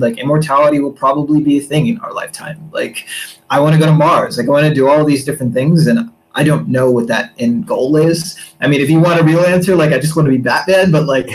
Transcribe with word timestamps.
like 0.00 0.18
immortality 0.18 0.80
will 0.80 0.92
probably 0.92 1.42
be 1.42 1.58
a 1.58 1.60
thing 1.60 1.86
in 1.86 1.98
our 2.00 2.12
lifetime. 2.12 2.70
Like 2.72 3.06
I 3.50 3.60
want 3.60 3.74
to 3.74 3.80
go 3.80 3.86
to 3.86 3.92
Mars. 3.92 4.38
Like 4.38 4.46
I 4.46 4.50
want 4.50 4.66
to 4.66 4.74
do 4.74 4.88
all 4.88 5.04
these 5.04 5.24
different 5.24 5.54
things 5.54 5.86
and 5.86 6.10
I 6.34 6.44
don't 6.44 6.68
know 6.68 6.90
what 6.90 7.06
that 7.08 7.32
end 7.38 7.66
goal 7.66 7.96
is. 7.96 8.38
I 8.60 8.68
mean, 8.68 8.80
if 8.80 8.90
you 8.90 9.00
want 9.00 9.20
a 9.20 9.24
real 9.24 9.40
answer, 9.40 9.74
like 9.74 9.92
I 9.92 9.98
just 9.98 10.16
want 10.16 10.26
to 10.26 10.32
be 10.32 10.38
Batman, 10.38 10.90
but 10.90 11.06
like 11.06 11.30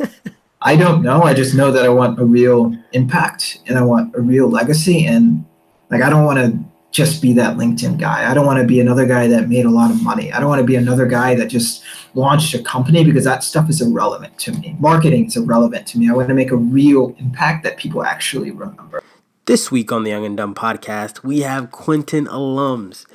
I 0.62 0.76
don't 0.76 1.02
know. 1.02 1.22
I 1.22 1.34
just 1.34 1.54
know 1.54 1.70
that 1.70 1.84
I 1.84 1.88
want 1.88 2.18
a 2.18 2.24
real 2.24 2.76
impact 2.92 3.60
and 3.66 3.78
I 3.78 3.82
want 3.82 4.14
a 4.16 4.20
real 4.20 4.48
legacy 4.48 5.06
and 5.06 5.44
like 5.90 6.02
I 6.02 6.10
don't 6.10 6.24
want 6.24 6.38
to 6.38 6.73
just 6.94 7.20
be 7.20 7.32
that 7.32 7.56
LinkedIn 7.56 7.98
guy. 7.98 8.30
I 8.30 8.34
don't 8.34 8.46
want 8.46 8.60
to 8.60 8.66
be 8.66 8.78
another 8.78 9.04
guy 9.04 9.26
that 9.26 9.48
made 9.48 9.66
a 9.66 9.70
lot 9.70 9.90
of 9.90 10.00
money. 10.00 10.32
I 10.32 10.38
don't 10.38 10.48
want 10.48 10.60
to 10.60 10.64
be 10.64 10.76
another 10.76 11.06
guy 11.06 11.34
that 11.34 11.48
just 11.48 11.82
launched 12.14 12.54
a 12.54 12.62
company 12.62 13.02
because 13.02 13.24
that 13.24 13.42
stuff 13.42 13.68
is 13.68 13.80
irrelevant 13.80 14.38
to 14.38 14.52
me. 14.52 14.76
Marketing 14.78 15.26
is 15.26 15.36
irrelevant 15.36 15.88
to 15.88 15.98
me. 15.98 16.08
I 16.08 16.12
want 16.12 16.28
to 16.28 16.34
make 16.34 16.52
a 16.52 16.56
real 16.56 17.12
impact 17.18 17.64
that 17.64 17.78
people 17.78 18.04
actually 18.04 18.52
remember. 18.52 19.02
This 19.46 19.72
week 19.72 19.90
on 19.90 20.04
the 20.04 20.10
Young 20.10 20.24
and 20.24 20.36
Dumb 20.36 20.54
podcast, 20.54 21.24
we 21.24 21.40
have 21.40 21.72
Quentin 21.72 22.26
Allums. 22.26 23.06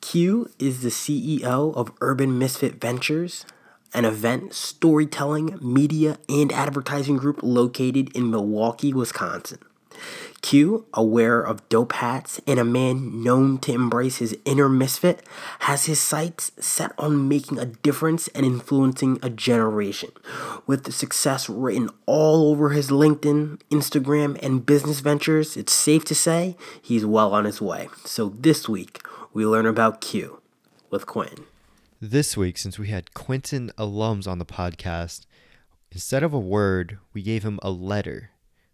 Q 0.00 0.50
is 0.58 0.82
the 0.82 0.88
CEO 0.88 1.72
of 1.76 1.92
Urban 2.00 2.40
Misfit 2.40 2.80
Ventures, 2.80 3.46
an 3.94 4.04
event, 4.04 4.52
storytelling, 4.52 5.60
media, 5.62 6.18
and 6.28 6.50
advertising 6.50 7.16
group 7.16 7.38
located 7.44 8.14
in 8.16 8.32
Milwaukee, 8.32 8.92
Wisconsin. 8.92 9.60
Q, 10.40 10.86
aware 10.94 11.40
of 11.40 11.68
dope 11.68 11.92
hats 11.94 12.40
and 12.46 12.58
a 12.58 12.64
man 12.64 13.22
known 13.22 13.58
to 13.58 13.72
embrace 13.72 14.18
his 14.18 14.36
inner 14.44 14.68
misfit, 14.68 15.22
has 15.60 15.86
his 15.86 16.00
sights 16.00 16.52
set 16.58 16.92
on 16.98 17.28
making 17.28 17.58
a 17.58 17.66
difference 17.66 18.28
and 18.28 18.46
influencing 18.46 19.18
a 19.22 19.30
generation. 19.30 20.10
With 20.66 20.92
success 20.92 21.48
written 21.48 21.90
all 22.06 22.50
over 22.50 22.70
his 22.70 22.90
LinkedIn, 22.90 23.60
Instagram, 23.70 24.38
and 24.42 24.64
business 24.64 25.00
ventures, 25.00 25.56
it's 25.56 25.72
safe 25.72 26.04
to 26.06 26.14
say 26.14 26.56
he's 26.80 27.04
well 27.04 27.34
on 27.34 27.44
his 27.44 27.60
way. 27.60 27.88
So 28.04 28.28
this 28.28 28.68
week, 28.68 29.02
we 29.32 29.44
learn 29.44 29.66
about 29.66 30.00
Q 30.00 30.40
with 30.90 31.06
Quinn. 31.06 31.44
This 32.00 32.36
week, 32.36 32.58
since 32.58 32.78
we 32.78 32.88
had 32.88 33.12
Quentin 33.12 33.72
Allums 33.76 34.28
on 34.28 34.38
the 34.38 34.44
podcast, 34.44 35.26
instead 35.90 36.22
of 36.22 36.32
a 36.32 36.38
word, 36.38 36.98
we 37.12 37.22
gave 37.22 37.42
him 37.42 37.58
a 37.60 37.70
letter 37.70 38.30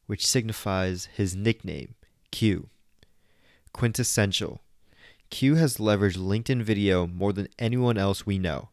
which 0.06 0.27
signifies 0.27 1.08
his 1.14 1.34
nickname, 1.34 1.94
Q. 2.30 2.69
Quintessential. 3.72 4.61
Q 5.30 5.56
has 5.56 5.78
leveraged 5.78 6.16
LinkedIn 6.16 6.62
video 6.62 7.06
more 7.06 7.33
than 7.33 7.48
anyone 7.58 7.98
else 7.98 8.24
we 8.24 8.38
know. 8.38 8.69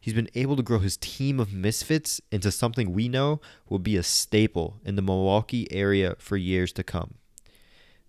He's 0.00 0.14
been 0.14 0.28
able 0.34 0.56
to 0.56 0.62
grow 0.62 0.80
his 0.80 0.96
team 0.96 1.38
of 1.38 1.52
misfits 1.52 2.20
into 2.30 2.50
something 2.50 2.92
we 2.92 3.08
know 3.08 3.40
will 3.68 3.78
be 3.78 3.96
a 3.96 4.02
staple 4.02 4.80
in 4.84 4.96
the 4.96 5.02
Milwaukee 5.02 5.70
area 5.70 6.16
for 6.18 6.36
years 6.36 6.72
to 6.72 6.82
come. 6.82 7.14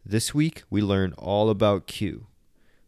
This 0.05 0.33
week, 0.33 0.63
we 0.69 0.81
learn 0.81 1.13
all 1.13 1.49
about 1.49 1.87
Q 1.87 2.27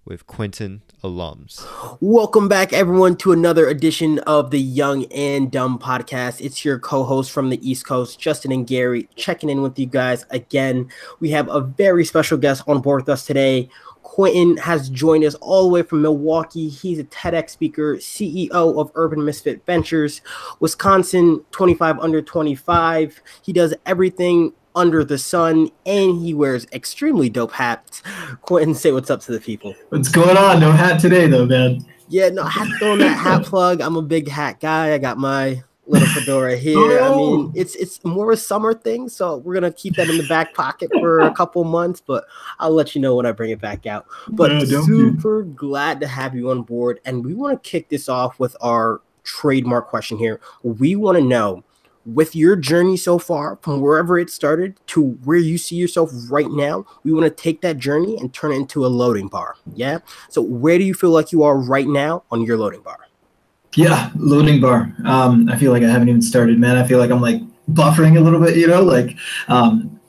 with 0.06 0.28
Quentin 0.28 0.84
Allums. 1.04 1.66
Welcome 2.00 2.48
back, 2.48 2.72
everyone, 2.72 3.18
to 3.18 3.32
another 3.32 3.68
edition 3.68 4.20
of 4.20 4.52
the 4.52 4.60
Young 4.60 5.06
and 5.06 5.52
Dumb 5.52 5.80
podcast. 5.80 6.42
It's 6.42 6.64
your 6.64 6.78
co 6.78 7.04
host 7.04 7.32
from 7.32 7.50
the 7.50 7.68
East 7.68 7.88
Coast, 7.88 8.20
Justin 8.20 8.52
and 8.52 8.68
Gary, 8.68 9.10
checking 9.16 9.50
in 9.50 9.64
with 9.64 9.78
you 9.80 9.88
guys 9.88 10.26
again. 10.30 10.90
We 11.20 11.32
have 11.32 11.50
a 11.50 11.62
very 11.62 12.06
special 12.06 12.38
guest 12.38 12.64
on 12.68 12.82
board 12.82 13.02
with 13.02 13.10
us 13.10 13.26
today. 13.26 13.68
Quentin 14.04 14.58
has 14.58 14.90
joined 14.90 15.24
us 15.24 15.34
all 15.36 15.64
the 15.64 15.74
way 15.74 15.82
from 15.82 16.04
Milwaukee. 16.04 16.70
He's 16.70 17.00
a 17.00 17.04
TEDx 17.06 17.50
speaker, 17.50 17.98
CEO 17.98 18.50
of 18.80 18.92
Urban 18.94 19.26
Misfit 19.26 19.66
Ventures, 19.66 20.22
Wisconsin 20.60 21.44
25 21.50 22.00
under 22.00 22.22
25. 22.22 23.22
He 23.42 23.52
does 23.52 23.74
everything 23.86 24.54
under 24.76 25.04
the 25.04 25.18
sun, 25.18 25.70
and 25.86 26.22
he 26.22 26.34
wears 26.34 26.68
extremely 26.74 27.30
dope 27.30 27.52
hats. 27.52 28.04
Quentin, 28.42 28.76
say 28.76 28.92
what's 28.92 29.10
up 29.10 29.22
to 29.22 29.32
the 29.32 29.40
people. 29.40 29.74
What's 29.90 30.10
going 30.10 30.38
on? 30.38 30.60
No 30.60 30.72
hat 30.72 31.00
today, 31.00 31.28
though, 31.28 31.46
man. 31.46 31.86
Yeah, 32.08 32.30
no, 32.30 32.44
I 32.44 32.50
have 32.50 32.68
to 32.68 32.78
throw 32.78 32.94
in 32.94 33.00
that 33.00 33.18
hat 33.18 33.44
plug. 33.46 33.82
I'm 33.82 33.96
a 33.96 34.02
big 34.02 34.30
hat 34.30 34.60
guy. 34.60 34.94
I 34.94 34.98
got 34.98 35.18
my 35.18 35.64
little 35.88 36.08
fedora 36.10 36.56
here. 36.58 37.00
Oh. 37.02 37.14
I 37.14 37.16
mean, 37.16 37.52
it's 37.56 37.76
it's 37.76 38.04
more 38.04 38.32
a 38.32 38.38
summer 38.38 38.74
thing, 38.74 39.10
so 39.10 39.38
we're 39.38 39.54
gonna 39.54 39.72
keep 39.72 39.96
that 39.96 40.10
in 40.10 40.18
the 40.18 40.28
back 40.28 40.54
pocket 40.54 40.90
for 41.00 41.20
a 41.20 41.32
couple 41.36 41.64
months. 41.64 42.02
But 42.02 42.26
I'll 42.60 42.72
let 42.72 42.96
you 42.96 43.02
know 43.02 43.16
when 43.16 43.26
I 43.26 43.32
bring 43.32 43.52
it 43.52 43.62
back 43.62 43.86
out. 43.86 44.06
But 44.30 44.68
yeah, 44.68 44.82
super 44.84 45.44
glad 45.44 46.00
to 46.02 46.08
have 46.08 46.36
you 46.36 46.52
on 46.52 46.64
board, 46.64 47.00
and 47.06 47.26
we 47.26 47.34
want 47.34 47.62
to 47.62 47.70
kick 47.70 47.90
this 47.90 48.10
off 48.10 48.40
with 48.40 48.56
our 48.62 49.02
trademark 49.24 49.88
question 49.88 50.18
here. 50.18 50.40
We 50.64 50.96
want 50.96 51.18
to 51.18 51.24
know 51.24 51.64
with 52.06 52.36
your 52.36 52.56
journey 52.56 52.96
so 52.96 53.18
far 53.18 53.58
from 53.62 53.82
wherever 53.82 54.20
it 54.20 54.30
started 54.30 54.80
to 54.88 55.02
where 55.24 55.38
you 55.38 55.58
see 55.58 55.76
yourself 55.76 56.12
right 56.30 56.52
now 56.52 56.86
we 57.04 57.12
want 57.12 57.26
to 57.26 57.30
take 57.30 57.62
that 57.62 57.78
journey 57.78 58.16
and 58.18 58.34
turn 58.34 58.52
it 58.52 58.56
into 58.56 58.86
a 58.86 58.88
loading 58.88 59.28
bar 59.28 59.56
yeah? 59.74 60.00
So 60.30 60.42
where 60.42 60.78
do 60.78 60.84
you 60.84 60.94
feel 60.94 61.10
like 61.10 61.32
you 61.32 61.44
are 61.44 61.58
right 61.58 61.88
now 61.88 62.24
on 62.32 62.44
your 62.44 62.58
loading 62.58 62.82
bar? 62.82 63.00
Yeah 63.76 64.12
loading 64.16 64.62
bar. 64.62 64.94
Um 65.06 65.50
i 65.50 65.58
feel 65.58 65.72
like 65.72 65.84
i 65.84 65.88
haven't 65.88 66.10
even 66.10 66.22
started 66.22 66.60
man. 66.60 66.78
I 66.78 66.88
feel 66.88 67.00
like 67.00 67.12
i'm 67.12 67.22
like 67.22 67.42
buffering 67.72 68.18
a 68.18 68.22
little 68.22 68.40
bit 68.40 68.56
you 68.56 68.68
know? 68.68 68.84
Like 68.84 69.18
um 69.48 70.00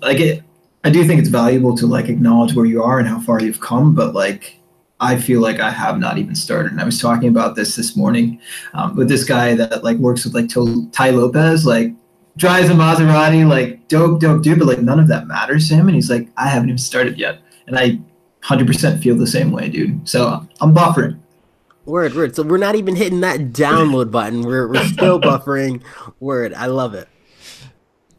like 0.00 0.18
it 0.18 0.42
i 0.84 0.90
do 0.90 1.04
think 1.04 1.20
it's 1.20 1.28
valuable 1.28 1.76
to 1.76 1.86
like 1.86 2.08
acknowledge 2.08 2.54
where 2.54 2.66
you 2.66 2.82
are 2.82 2.98
and 2.98 3.06
how 3.08 3.20
far 3.20 3.40
you've 3.40 3.60
come 3.60 3.94
but 3.94 4.14
like 4.14 4.58
I 5.00 5.16
feel 5.16 5.40
like 5.40 5.60
I 5.60 5.70
have 5.70 5.98
not 5.98 6.18
even 6.18 6.34
started. 6.34 6.72
And 6.72 6.80
I 6.80 6.84
was 6.84 7.00
talking 7.00 7.28
about 7.28 7.54
this 7.54 7.76
this 7.76 7.96
morning 7.96 8.40
um, 8.72 8.96
with 8.96 9.08
this 9.08 9.24
guy 9.24 9.54
that 9.54 9.84
like 9.84 9.98
works 9.98 10.24
with 10.24 10.34
like 10.34 10.48
Tai 10.48 11.10
Lopez, 11.10 11.66
like 11.66 11.92
drives 12.36 12.70
a 12.70 12.72
Maserati, 12.72 13.46
like 13.48 13.88
dope, 13.88 14.20
dope 14.20 14.42
dude, 14.42 14.58
but 14.58 14.68
like 14.68 14.80
none 14.80 14.98
of 14.98 15.08
that 15.08 15.26
matters 15.26 15.68
to 15.68 15.74
him. 15.74 15.88
And 15.88 15.94
he's 15.94 16.10
like, 16.10 16.28
I 16.36 16.48
haven't 16.48 16.70
even 16.70 16.78
started 16.78 17.18
yet. 17.18 17.40
And 17.66 17.78
I 17.78 18.00
100% 18.42 19.02
feel 19.02 19.16
the 19.16 19.26
same 19.26 19.52
way, 19.52 19.68
dude. 19.68 20.08
So 20.08 20.46
I'm 20.60 20.74
buffering. 20.74 21.18
Word, 21.84 22.14
word. 22.14 22.34
So 22.34 22.42
we're 22.42 22.56
not 22.56 22.74
even 22.74 22.96
hitting 22.96 23.20
that 23.20 23.40
download 23.52 24.10
button. 24.10 24.42
We're, 24.42 24.68
we're 24.68 24.84
still 24.86 25.20
buffering. 25.20 25.82
Word. 26.20 26.54
I 26.54 26.66
love 26.66 26.94
it. 26.94 27.08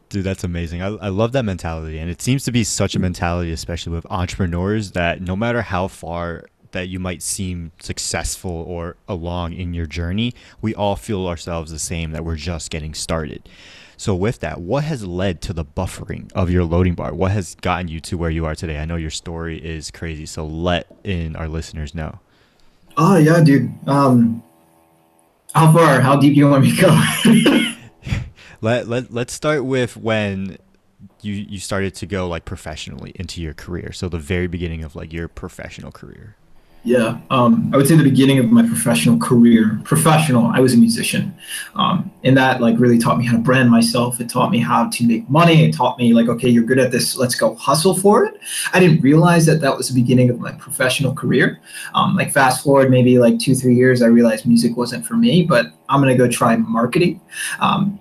Dude, 0.08 0.24
that's 0.24 0.42
amazing. 0.42 0.80
I, 0.80 0.86
I 0.86 1.08
love 1.08 1.32
that 1.32 1.44
mentality. 1.44 1.98
And 1.98 2.10
it 2.10 2.22
seems 2.22 2.44
to 2.44 2.52
be 2.52 2.64
such 2.64 2.94
a 2.94 2.98
mentality, 2.98 3.52
especially 3.52 3.92
with 3.92 4.06
entrepreneurs, 4.08 4.92
that 4.92 5.20
no 5.20 5.36
matter 5.36 5.60
how 5.60 5.88
far 5.88 6.46
that 6.72 6.88
you 6.88 6.98
might 6.98 7.22
seem 7.22 7.72
successful 7.80 8.50
or 8.50 8.96
along 9.08 9.52
in 9.52 9.74
your 9.74 9.86
journey, 9.86 10.34
we 10.60 10.74
all 10.74 10.96
feel 10.96 11.26
ourselves 11.26 11.70
the 11.70 11.78
same 11.78 12.12
that 12.12 12.24
we're 12.24 12.36
just 12.36 12.70
getting 12.70 12.94
started. 12.94 13.48
So, 13.96 14.14
with 14.14 14.38
that, 14.40 14.60
what 14.60 14.84
has 14.84 15.04
led 15.04 15.40
to 15.42 15.52
the 15.52 15.64
buffering 15.64 16.32
of 16.32 16.50
your 16.50 16.62
loading 16.62 16.94
bar? 16.94 17.12
What 17.12 17.32
has 17.32 17.56
gotten 17.56 17.88
you 17.88 17.98
to 18.02 18.16
where 18.16 18.30
you 18.30 18.46
are 18.46 18.54
today? 18.54 18.78
I 18.78 18.84
know 18.84 18.94
your 18.94 19.10
story 19.10 19.58
is 19.58 19.90
crazy, 19.90 20.24
so 20.24 20.46
let 20.46 20.86
in 21.02 21.34
our 21.34 21.48
listeners 21.48 21.96
know. 21.96 22.20
Oh 22.96 23.16
yeah, 23.16 23.42
dude. 23.42 23.72
Um, 23.88 24.42
how 25.52 25.72
far? 25.72 26.00
How 26.00 26.16
deep 26.16 26.34
do 26.34 26.38
you 26.38 26.48
want 26.48 26.62
me 26.62 26.76
to 26.76 26.82
go? 26.82 27.72
let 28.60 28.86
let 28.86 29.12
let's 29.12 29.32
start 29.32 29.64
with 29.64 29.96
when 29.96 30.58
you 31.22 31.34
you 31.34 31.58
started 31.58 31.94
to 31.96 32.06
go 32.06 32.28
like 32.28 32.44
professionally 32.44 33.12
into 33.14 33.42
your 33.42 33.54
career. 33.54 33.92
So 33.92 34.08
the 34.08 34.18
very 34.18 34.46
beginning 34.46 34.84
of 34.84 34.94
like 34.94 35.12
your 35.12 35.28
professional 35.28 35.90
career. 35.90 36.36
Yeah, 36.84 37.18
um, 37.30 37.70
I 37.74 37.76
would 37.76 37.88
say 37.88 37.96
the 37.96 38.04
beginning 38.04 38.38
of 38.38 38.50
my 38.50 38.62
professional 38.62 39.18
career, 39.18 39.80
professional, 39.84 40.46
I 40.46 40.60
was 40.60 40.74
a 40.74 40.76
musician. 40.76 41.34
Um, 41.74 42.10
and 42.24 42.36
that 42.36 42.60
like 42.60 42.78
really 42.78 42.98
taught 42.98 43.18
me 43.18 43.26
how 43.26 43.36
to 43.36 43.42
brand 43.42 43.68
myself. 43.68 44.20
It 44.20 44.28
taught 44.28 44.50
me 44.50 44.58
how 44.58 44.88
to 44.88 45.06
make 45.06 45.28
money. 45.28 45.64
It 45.64 45.74
taught 45.74 45.98
me 45.98 46.14
like, 46.14 46.28
okay, 46.28 46.48
you're 46.48 46.64
good 46.64 46.78
at 46.78 46.92
this. 46.92 47.16
Let's 47.16 47.34
go 47.34 47.56
hustle 47.56 47.94
for 47.94 48.24
it. 48.24 48.40
I 48.72 48.80
didn't 48.80 49.00
realize 49.02 49.44
that 49.46 49.60
that 49.60 49.76
was 49.76 49.88
the 49.88 50.00
beginning 50.00 50.30
of 50.30 50.38
my 50.38 50.52
professional 50.52 51.12
career. 51.12 51.60
Um, 51.94 52.14
like 52.14 52.32
fast 52.32 52.62
forward 52.62 52.90
maybe 52.90 53.18
like 53.18 53.38
two, 53.38 53.54
three 53.54 53.74
years, 53.74 54.00
I 54.00 54.06
realized 54.06 54.46
music 54.46 54.76
wasn't 54.76 55.04
for 55.04 55.14
me, 55.14 55.44
but 55.44 55.66
I'm 55.88 56.00
to 56.02 56.14
go 56.14 56.28
try 56.28 56.56
marketing. 56.56 57.20
Um, 57.60 58.00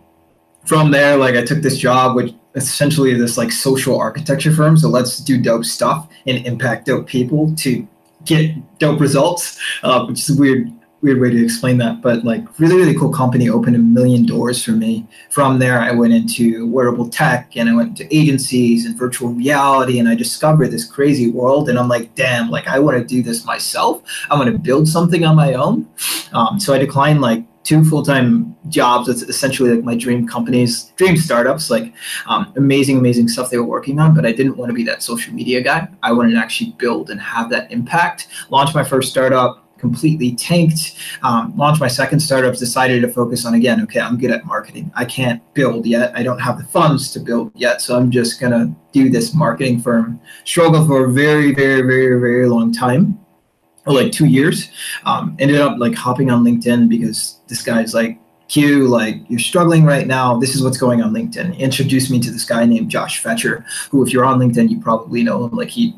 from 0.66 0.92
there, 0.92 1.18
like 1.18 1.36
I 1.36 1.44
took 1.44 1.62
this 1.62 1.78
job, 1.78 2.16
which 2.16 2.34
essentially 2.56 3.14
this 3.14 3.38
like 3.38 3.52
social 3.52 4.00
architecture 4.00 4.54
firm. 4.54 4.78
So 4.78 4.88
let's 4.90 5.18
do 5.20 5.42
dope 5.42 5.66
stuff 5.66 6.10
and 6.26 6.46
impact 6.46 6.86
dope 6.86 7.08
people 7.08 7.54
to 7.56 7.88
get 8.28 8.80
dope 8.80 9.00
results, 9.00 9.60
uh, 9.84 10.06
which 10.06 10.20
is 10.20 10.38
a 10.38 10.40
weird 10.40 10.72
weird 11.02 11.22
way 11.22 11.30
to 11.30 11.44
explain 11.44 11.78
that, 11.78 12.02
but 12.02 12.24
like 12.24 12.60
really, 12.60 12.76
really 12.76 12.98
cool 12.98 13.12
company 13.12 13.50
opened 13.50 13.76
a 13.76 13.80
million 13.80 14.26
doors 14.26 14.64
for 14.64 14.72
me. 14.72 15.06
From 15.30 15.60
there, 15.60 15.80
I 15.80 15.92
went 15.92 16.14
into 16.14 16.68
wearable 16.68 17.10
tech 17.10 17.56
and 17.56 17.70
I 17.70 17.76
went 17.76 17.96
to 17.98 18.16
agencies 18.16 18.86
and 18.86 18.98
virtual 18.98 19.30
reality 19.30 20.00
and 20.00 20.10
I 20.10 20.16
discovered 20.16 20.70
this 20.70 20.86
crazy 20.86 21.30
world. 21.30 21.70
And 21.70 21.78
I'm 21.78 21.88
like, 21.88 22.16
damn, 22.16 22.50
like 22.50 22.68
I 22.68 22.80
want 22.80 22.98
to 22.98 23.06
do 23.06 23.22
this 23.22 23.46
myself. 23.46 24.02
I 24.30 24.36
want 24.36 24.52
to 24.52 24.58
build 24.58 24.88
something 24.88 25.24
on 25.24 25.36
my 25.36 25.54
own. 25.54 25.88
Um, 26.34 26.60
so 26.60 26.74
I 26.74 26.80
declined 26.80 27.22
like 27.22 27.44
two 27.68 27.84
full-time 27.84 28.56
jobs 28.70 29.08
that's 29.08 29.24
essentially 29.24 29.70
like 29.70 29.84
my 29.84 29.94
dream 29.94 30.26
companies 30.26 30.94
dream 30.96 31.18
startups 31.18 31.70
like 31.70 31.94
um, 32.28 32.54
amazing 32.56 32.98
amazing 32.98 33.28
stuff 33.28 33.50
they 33.50 33.58
were 33.58 33.66
working 33.66 34.00
on 34.00 34.16
but 34.16 34.26
i 34.26 34.32
didn't 34.32 34.56
want 34.56 34.70
to 34.70 34.74
be 34.74 34.84
that 34.84 35.04
social 35.04 35.34
media 35.34 35.60
guy 35.60 35.86
i 36.02 36.12
wanted 36.14 36.32
to 36.32 36.38
actually 36.38 36.72
build 36.78 37.10
and 37.10 37.20
have 37.20 37.50
that 37.50 37.70
impact 37.70 38.30
launch 38.50 38.74
my 38.74 38.84
first 38.84 39.12
startup 39.12 39.68
completely 39.78 40.34
tanked. 40.36 40.96
Um, 41.22 41.56
launched 41.56 41.80
my 41.80 41.88
second 41.88 42.20
startups, 42.20 42.58
decided 42.58 43.00
to 43.04 43.08
focus 43.08 43.46
on 43.46 43.54
again, 43.54 43.80
okay, 43.84 44.00
I'm 44.00 44.18
good 44.18 44.32
at 44.32 44.44
marketing. 44.44 44.92
I 44.96 45.06
can't 45.06 45.40
build 45.54 45.86
yet. 45.86 46.12
I 46.16 46.24
don't 46.24 46.40
have 46.40 46.58
the 46.58 46.64
funds 46.64 47.12
to 47.12 47.20
build 47.20 47.52
yet. 47.54 47.80
So 47.80 47.96
I'm 47.96 48.10
just 48.10 48.40
going 48.40 48.54
to 48.54 48.74
do 48.92 49.12
this 49.12 49.36
marketing 49.36 49.80
firm. 49.80 50.20
Struggled 50.46 50.88
for 50.88 51.06
a 51.06 51.12
very, 51.12 51.54
very, 51.54 51.84
very, 51.84 52.20
very 52.20 52.50
long 52.50 52.74
time. 52.74 53.20
Like 53.88 54.12
two 54.12 54.26
years. 54.26 54.70
Um, 55.06 55.36
ended 55.40 55.60
up 55.60 55.78
like 55.78 55.96
hopping 55.96 56.30
on 56.30 56.44
LinkedIn 56.44 56.90
because 56.90 57.40
this 57.48 57.62
guy's 57.64 57.94
like, 57.94 58.20
Q, 58.48 58.88
like 58.88 59.18
you're 59.28 59.40
struggling 59.40 59.84
right 59.84 60.08
now. 60.08 60.38
This 60.38 60.56
is 60.56 60.64
what's 60.64 60.78
going 60.78 61.02
on 61.02 61.14
LinkedIn. 61.14 61.58
Introduced 61.58 62.10
me 62.10 62.20
to 62.22 62.32
this 62.32 62.46
guy 62.46 62.66
named 62.66 62.90
Josh 62.90 63.22
Fechter, 63.22 63.66
who, 63.90 64.06
if 64.06 64.14
you're 64.14 64.26
on 64.26 64.40
LinkedIn, 64.40 64.70
you 64.70 64.80
probably 64.80 65.24
know 65.24 65.46
him. 65.46 65.52
Like 65.52 65.70
he 65.70 65.96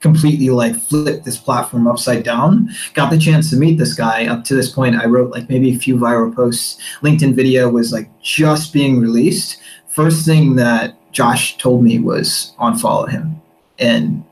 completely 0.00 0.50
like 0.50 0.76
flipped 0.76 1.24
this 1.24 1.38
platform 1.38 1.86
upside 1.86 2.22
down. 2.24 2.68
Got 2.92 3.10
the 3.10 3.18
chance 3.18 3.48
to 3.50 3.56
meet 3.56 3.78
this 3.78 3.94
guy. 3.94 4.26
Up 4.26 4.44
to 4.44 4.54
this 4.54 4.70
point, 4.70 4.96
I 4.96 5.06
wrote 5.06 5.30
like 5.30 5.48
maybe 5.48 5.74
a 5.74 5.78
few 5.78 5.96
viral 5.96 6.34
posts. 6.34 6.78
LinkedIn 7.00 7.34
video 7.34 7.70
was 7.70 7.92
like 7.92 8.10
just 8.20 8.72
being 8.72 8.98
released. 8.98 9.60
First 9.88 10.26
thing 10.26 10.56
that 10.56 10.96
Josh 11.12 11.56
told 11.56 11.82
me 11.82 12.00
was 12.00 12.54
unfollow 12.58 13.08
him. 13.08 13.40
And 13.78 14.24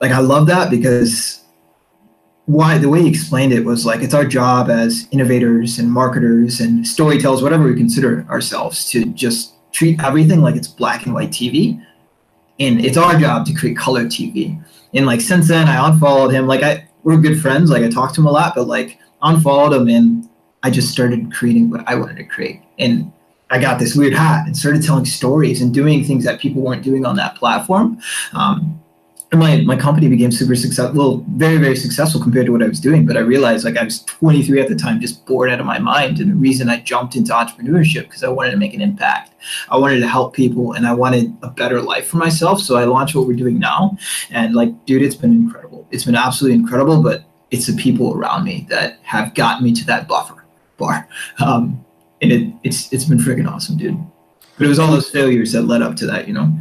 like 0.00 0.12
I 0.12 0.20
love 0.20 0.46
that 0.46 0.70
because 0.70 1.41
why 2.46 2.78
the 2.78 2.88
way 2.88 3.02
he 3.02 3.08
explained 3.08 3.52
it 3.52 3.64
was 3.64 3.86
like 3.86 4.02
it's 4.02 4.14
our 4.14 4.24
job 4.24 4.68
as 4.68 5.06
innovators 5.10 5.78
and 5.78 5.90
marketers 5.90 6.60
and 6.60 6.86
storytellers, 6.86 7.42
whatever 7.42 7.64
we 7.64 7.74
consider 7.74 8.26
ourselves, 8.28 8.84
to 8.90 9.04
just 9.06 9.54
treat 9.72 10.02
everything 10.02 10.40
like 10.40 10.56
it's 10.56 10.68
black 10.68 11.06
and 11.06 11.14
white 11.14 11.30
TV. 11.30 11.84
And 12.58 12.84
it's 12.84 12.96
our 12.96 13.18
job 13.18 13.46
to 13.46 13.54
create 13.54 13.76
color 13.76 14.04
TV. 14.04 14.62
And 14.94 15.06
like 15.06 15.20
since 15.20 15.48
then 15.48 15.68
I 15.68 15.88
unfollowed 15.88 16.32
him. 16.32 16.46
Like 16.46 16.62
I 16.62 16.88
we're 17.04 17.16
good 17.16 17.40
friends, 17.40 17.70
like 17.70 17.82
I 17.82 17.90
talked 17.90 18.14
to 18.16 18.20
him 18.20 18.26
a 18.26 18.32
lot, 18.32 18.54
but 18.54 18.66
like 18.66 18.98
unfollowed 19.22 19.72
him 19.72 19.88
and 19.88 20.28
I 20.62 20.70
just 20.70 20.90
started 20.90 21.32
creating 21.32 21.70
what 21.70 21.86
I 21.88 21.94
wanted 21.94 22.16
to 22.16 22.24
create. 22.24 22.60
And 22.78 23.12
I 23.50 23.60
got 23.60 23.78
this 23.78 23.94
weird 23.94 24.14
hat 24.14 24.46
and 24.46 24.56
started 24.56 24.82
telling 24.82 25.04
stories 25.04 25.60
and 25.60 25.74
doing 25.74 26.04
things 26.04 26.24
that 26.24 26.40
people 26.40 26.62
weren't 26.62 26.82
doing 26.82 27.04
on 27.04 27.16
that 27.16 27.36
platform. 27.36 28.00
Um, 28.32 28.81
my 29.34 29.62
my 29.62 29.76
company 29.76 30.08
became 30.08 30.30
super 30.30 30.54
successful 30.54 30.94
well 30.94 31.24
very 31.30 31.56
very 31.56 31.74
successful 31.74 32.20
compared 32.20 32.44
to 32.44 32.52
what 32.52 32.62
i 32.62 32.68
was 32.68 32.78
doing 32.78 33.06
but 33.06 33.16
i 33.16 33.20
realized 33.20 33.64
like 33.64 33.78
i 33.78 33.82
was 33.82 34.02
23 34.02 34.60
at 34.60 34.68
the 34.68 34.74
time 34.74 35.00
just 35.00 35.24
bored 35.26 35.50
out 35.50 35.58
of 35.58 35.66
my 35.66 35.78
mind. 35.78 36.20
And 36.20 36.30
the 36.30 36.34
reason 36.34 36.68
i 36.68 36.80
jumped 36.80 37.16
into 37.16 37.32
entrepreneurship 37.32 38.02
because 38.02 38.22
i 38.22 38.28
wanted 38.28 38.52
to 38.52 38.56
make 38.56 38.74
an 38.74 38.80
impact. 38.80 39.34
I 39.68 39.76
wanted 39.76 40.00
to 40.00 40.08
help 40.08 40.34
people 40.34 40.74
and 40.74 40.86
i 40.86 40.92
wanted 40.92 41.34
a 41.42 41.48
better 41.48 41.80
life 41.80 42.06
for 42.06 42.18
myself. 42.18 42.60
So 42.60 42.76
i 42.76 42.84
launched 42.84 43.14
what 43.14 43.26
we're 43.26 43.36
doing 43.36 43.58
now. 43.58 43.96
And 44.30 44.54
like 44.54 44.84
dude 44.86 45.02
it's 45.02 45.16
been 45.16 45.32
incredible. 45.32 45.86
It's 45.90 46.04
been 46.04 46.14
absolutely 46.14 46.58
incredible 46.58 47.02
but 47.02 47.24
it's 47.50 47.66
the 47.66 47.74
people 47.74 48.14
around 48.14 48.44
me 48.44 48.66
that 48.70 48.98
have 49.02 49.34
gotten 49.34 49.64
me 49.64 49.72
to 49.74 49.84
that 49.86 50.08
buffer 50.08 50.44
bar. 50.78 51.08
Um, 51.38 51.84
and 52.20 52.32
it, 52.32 52.54
it's 52.62 52.92
it's 52.92 53.04
been 53.04 53.18
freaking 53.18 53.50
awesome 53.50 53.76
dude. 53.76 53.98
But 54.56 54.66
it 54.66 54.68
was 54.68 54.78
all 54.78 54.90
those 54.90 55.10
failures 55.10 55.52
that 55.52 55.62
led 55.62 55.82
up 55.82 55.96
to 55.96 56.06
that 56.06 56.28
you 56.28 56.34
know 56.34 56.52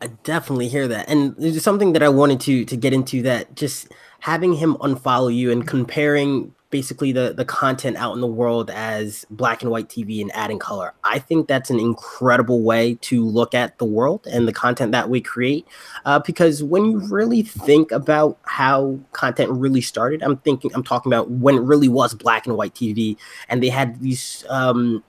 I 0.00 0.08
definitely 0.22 0.68
hear 0.68 0.86
that. 0.88 1.08
And 1.08 1.34
there's 1.36 1.62
something 1.62 1.92
that 1.92 2.02
I 2.02 2.08
wanted 2.08 2.40
to 2.40 2.64
to 2.64 2.76
get 2.76 2.92
into 2.92 3.22
that 3.22 3.54
just 3.54 3.88
having 4.20 4.54
him 4.54 4.74
unfollow 4.76 5.34
you 5.34 5.50
and 5.50 5.66
comparing 5.66 6.54
basically 6.70 7.12
the 7.12 7.32
the 7.34 7.44
content 7.44 7.96
out 7.96 8.14
in 8.14 8.20
the 8.20 8.26
world 8.26 8.70
as 8.70 9.24
black 9.30 9.62
and 9.62 9.70
white 9.70 9.88
TV 9.88 10.20
and 10.20 10.30
adding 10.34 10.58
color. 10.58 10.94
I 11.02 11.18
think 11.18 11.48
that's 11.48 11.70
an 11.70 11.80
incredible 11.80 12.62
way 12.62 12.96
to 13.02 13.24
look 13.24 13.54
at 13.54 13.78
the 13.78 13.84
world 13.84 14.26
and 14.30 14.46
the 14.46 14.52
content 14.52 14.92
that 14.92 15.08
we 15.08 15.20
create. 15.20 15.66
Uh, 16.04 16.18
because 16.18 16.62
when 16.62 16.84
you 16.84 16.98
really 17.08 17.42
think 17.42 17.90
about 17.90 18.38
how 18.42 18.98
content 19.12 19.50
really 19.50 19.80
started, 19.80 20.22
I'm 20.22 20.36
thinking 20.38 20.70
I'm 20.74 20.84
talking 20.84 21.12
about 21.12 21.30
when 21.30 21.56
it 21.56 21.62
really 21.62 21.88
was 21.88 22.14
black 22.14 22.46
and 22.46 22.56
white 22.56 22.74
TV, 22.74 23.16
and 23.48 23.62
they 23.62 23.70
had 23.70 24.00
these 24.00 24.44
um, 24.48 25.02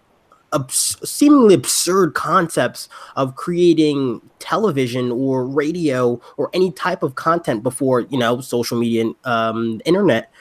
abs- 0.54 0.98
seemingly 1.10 1.54
absurd 1.54 2.14
concepts 2.14 2.90
of 3.16 3.36
creating 3.36 4.22
television 4.40 5.12
or 5.12 5.46
radio 5.46 6.20
or 6.38 6.50
any 6.54 6.72
type 6.72 7.04
of 7.04 7.16
content 7.16 7.64
before 7.64 8.02
you 8.02 8.18
know 8.18 8.42
social 8.42 8.78
media 8.78 9.02
and 9.02 9.16
um, 9.26 9.82
internet. 9.86 10.32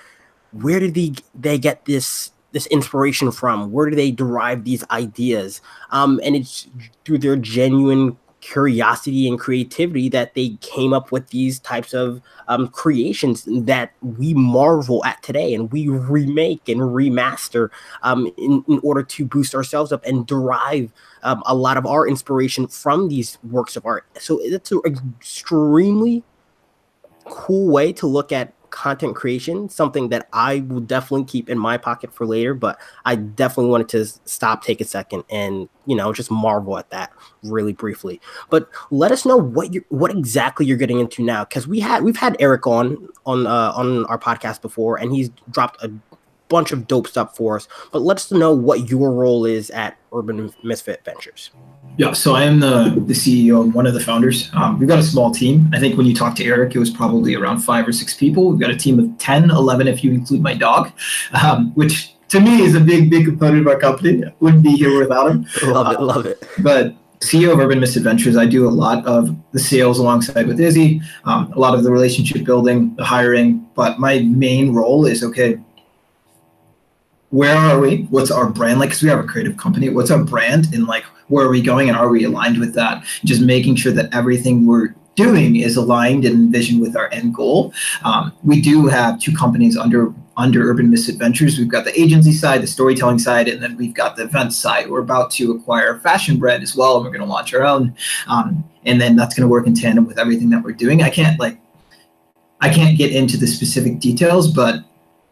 Where 0.52 0.80
did 0.80 0.94
they 0.94 1.12
they 1.34 1.58
get 1.58 1.84
this 1.84 2.32
this 2.52 2.66
inspiration 2.66 3.30
from? 3.30 3.72
Where 3.72 3.90
do 3.90 3.96
they 3.96 4.10
derive 4.10 4.64
these 4.64 4.84
ideas? 4.90 5.60
Um, 5.90 6.20
and 6.24 6.34
it's 6.34 6.68
through 7.04 7.18
their 7.18 7.36
genuine 7.36 8.16
curiosity 8.48 9.28
and 9.28 9.38
creativity 9.38 10.08
that 10.08 10.32
they 10.32 10.50
came 10.62 10.94
up 10.94 11.12
with 11.12 11.28
these 11.28 11.58
types 11.58 11.92
of 11.92 12.22
um, 12.48 12.66
creations 12.68 13.44
that 13.46 13.92
we 14.00 14.32
marvel 14.32 15.04
at 15.04 15.22
today 15.22 15.52
and 15.52 15.70
we 15.70 15.86
remake 15.88 16.66
and 16.66 16.80
remaster 16.80 17.68
um, 18.02 18.26
in, 18.38 18.64
in 18.66 18.80
order 18.82 19.02
to 19.02 19.26
boost 19.26 19.54
ourselves 19.54 19.92
up 19.92 20.02
and 20.06 20.26
derive 20.26 20.90
um, 21.24 21.42
a 21.44 21.54
lot 21.54 21.76
of 21.76 21.84
our 21.84 22.08
inspiration 22.08 22.66
from 22.66 23.08
these 23.08 23.36
works 23.50 23.76
of 23.76 23.84
art. 23.84 24.06
So 24.18 24.40
it's 24.40 24.72
an 24.72 24.80
extremely 24.86 26.24
cool 27.26 27.68
way 27.70 27.92
to 27.92 28.06
look 28.06 28.32
at 28.32 28.54
content 28.70 29.16
creation, 29.16 29.68
something 29.68 30.08
that 30.10 30.28
I 30.32 30.60
will 30.68 30.80
definitely 30.80 31.24
keep 31.24 31.48
in 31.48 31.58
my 31.58 31.76
pocket 31.78 32.12
for 32.12 32.26
later. 32.26 32.54
But 32.54 32.80
I 33.04 33.16
definitely 33.16 33.70
wanted 33.70 33.88
to 33.90 34.06
stop, 34.24 34.62
take 34.64 34.80
a 34.80 34.84
second, 34.84 35.24
and 35.30 35.68
you 35.86 35.96
know 35.96 36.12
just 36.12 36.30
marvel 36.30 36.78
at 36.78 36.90
that 36.90 37.12
really 37.42 37.72
briefly. 37.72 38.20
But 38.50 38.68
let 38.90 39.12
us 39.12 39.24
know 39.24 39.36
what 39.36 39.72
you 39.72 39.84
what 39.88 40.10
exactly 40.10 40.66
you're 40.66 40.76
getting 40.76 41.00
into 41.00 41.22
now, 41.22 41.44
because 41.44 41.66
we 41.66 41.80
had 41.80 42.02
we've 42.02 42.16
had 42.16 42.36
Eric 42.40 42.66
on 42.66 43.08
on 43.26 43.46
uh, 43.46 43.72
on 43.74 44.04
our 44.06 44.18
podcast 44.18 44.62
before, 44.62 44.96
and 44.98 45.12
he's 45.12 45.30
dropped 45.50 45.82
a 45.82 45.90
bunch 46.48 46.72
of 46.72 46.86
dope 46.86 47.06
stuff 47.06 47.36
for 47.36 47.56
us. 47.56 47.68
But 47.92 48.02
let 48.02 48.16
us 48.16 48.32
know 48.32 48.52
what 48.52 48.90
your 48.90 49.12
role 49.12 49.44
is 49.44 49.70
at 49.70 49.98
Urban 50.12 50.52
Misfit 50.62 51.04
Ventures. 51.04 51.50
Yeah, 51.98 52.12
so 52.12 52.36
I 52.36 52.44
am 52.44 52.60
the, 52.60 52.94
the 53.06 53.12
CEO 53.12 53.60
and 53.60 53.74
one 53.74 53.84
of 53.84 53.92
the 53.92 53.98
founders. 53.98 54.48
Um, 54.54 54.78
we've 54.78 54.88
got 54.88 55.00
a 55.00 55.02
small 55.02 55.32
team. 55.32 55.68
I 55.72 55.80
think 55.80 55.96
when 55.96 56.06
you 56.06 56.14
talk 56.14 56.36
to 56.36 56.44
Eric, 56.44 56.76
it 56.76 56.78
was 56.78 56.90
probably 56.90 57.34
around 57.34 57.58
five 57.58 57.88
or 57.88 57.92
six 57.92 58.14
people. 58.14 58.48
We've 58.48 58.60
got 58.60 58.70
a 58.70 58.76
team 58.76 59.00
of 59.00 59.18
10, 59.18 59.50
11 59.50 59.88
if 59.88 60.04
you 60.04 60.12
include 60.12 60.40
my 60.40 60.54
dog, 60.54 60.92
um, 61.42 61.74
which 61.74 62.14
to 62.28 62.38
me 62.38 62.62
is 62.62 62.76
a 62.76 62.80
big, 62.80 63.10
big 63.10 63.24
component 63.24 63.62
of 63.62 63.66
our 63.66 63.80
company. 63.80 64.22
wouldn't 64.38 64.62
be 64.62 64.76
here 64.76 64.96
without 64.96 65.28
him. 65.28 65.44
love 65.64 65.92
it, 65.92 66.00
love 66.00 66.24
it. 66.24 66.48
But 66.60 66.94
CEO 67.18 67.52
of 67.52 67.58
Urban 67.58 67.80
Misfit 67.80 68.04
Ventures, 68.04 68.36
I 68.36 68.46
do 68.46 68.68
a 68.68 68.70
lot 68.70 69.04
of 69.04 69.34
the 69.50 69.58
sales 69.58 69.98
alongside 69.98 70.46
with 70.46 70.60
Izzy, 70.60 71.02
um, 71.24 71.52
a 71.52 71.58
lot 71.58 71.74
of 71.74 71.82
the 71.82 71.90
relationship 71.90 72.44
building, 72.44 72.94
the 72.94 73.04
hiring. 73.04 73.66
But 73.74 73.98
my 73.98 74.20
main 74.20 74.72
role 74.72 75.04
is 75.04 75.24
okay, 75.24 75.58
where 77.30 77.56
are 77.56 77.80
we? 77.80 78.02
What's 78.10 78.30
our 78.30 78.48
brand 78.48 78.78
like? 78.78 78.90
Because 78.90 79.02
we 79.02 79.08
have 79.08 79.18
a 79.18 79.26
creative 79.26 79.56
company. 79.56 79.88
What's 79.88 80.12
our 80.12 80.22
brand 80.22 80.72
and 80.72 80.86
like 80.86 81.04
where 81.28 81.46
are 81.46 81.50
we 81.50 81.62
going 81.62 81.88
and 81.88 81.96
are 81.96 82.08
we 82.08 82.24
aligned 82.24 82.58
with 82.58 82.74
that? 82.74 83.04
Just 83.24 83.42
making 83.42 83.76
sure 83.76 83.92
that 83.92 84.12
everything 84.14 84.66
we're 84.66 84.94
doing 85.14 85.56
is 85.56 85.76
aligned 85.76 86.24
and 86.24 86.34
envisioned 86.34 86.80
with 86.80 86.96
our 86.96 87.12
end 87.12 87.34
goal. 87.34 87.72
Um, 88.04 88.32
we 88.44 88.60
do 88.60 88.86
have 88.86 89.20
two 89.20 89.32
companies 89.32 89.76
under 89.76 90.14
under 90.36 90.70
Urban 90.70 90.88
Misfit 90.88 91.16
Ventures. 91.16 91.58
We've 91.58 91.68
got 91.68 91.84
the 91.84 92.00
agency 92.00 92.30
side, 92.30 92.62
the 92.62 92.68
storytelling 92.68 93.18
side, 93.18 93.48
and 93.48 93.60
then 93.60 93.76
we've 93.76 93.92
got 93.92 94.14
the 94.14 94.22
event 94.22 94.52
side. 94.52 94.88
We're 94.88 95.00
about 95.00 95.32
to 95.32 95.50
acquire 95.50 95.98
fashion 95.98 96.38
brand 96.38 96.62
as 96.62 96.76
well, 96.76 96.94
and 96.94 97.04
we're 97.04 97.10
going 97.10 97.26
to 97.26 97.26
launch 97.26 97.52
our 97.52 97.64
own. 97.64 97.96
Um, 98.28 98.62
and 98.84 99.00
then 99.00 99.16
that's 99.16 99.34
going 99.34 99.42
to 99.42 99.50
work 99.50 99.66
in 99.66 99.74
tandem 99.74 100.06
with 100.06 100.18
everything 100.20 100.50
that 100.50 100.62
we're 100.62 100.72
doing. 100.72 101.02
I 101.02 101.10
can't 101.10 101.38
like 101.40 101.58
I 102.60 102.72
can't 102.72 102.96
get 102.96 103.12
into 103.12 103.36
the 103.36 103.46
specific 103.46 103.98
details, 103.98 104.48
but 104.48 104.84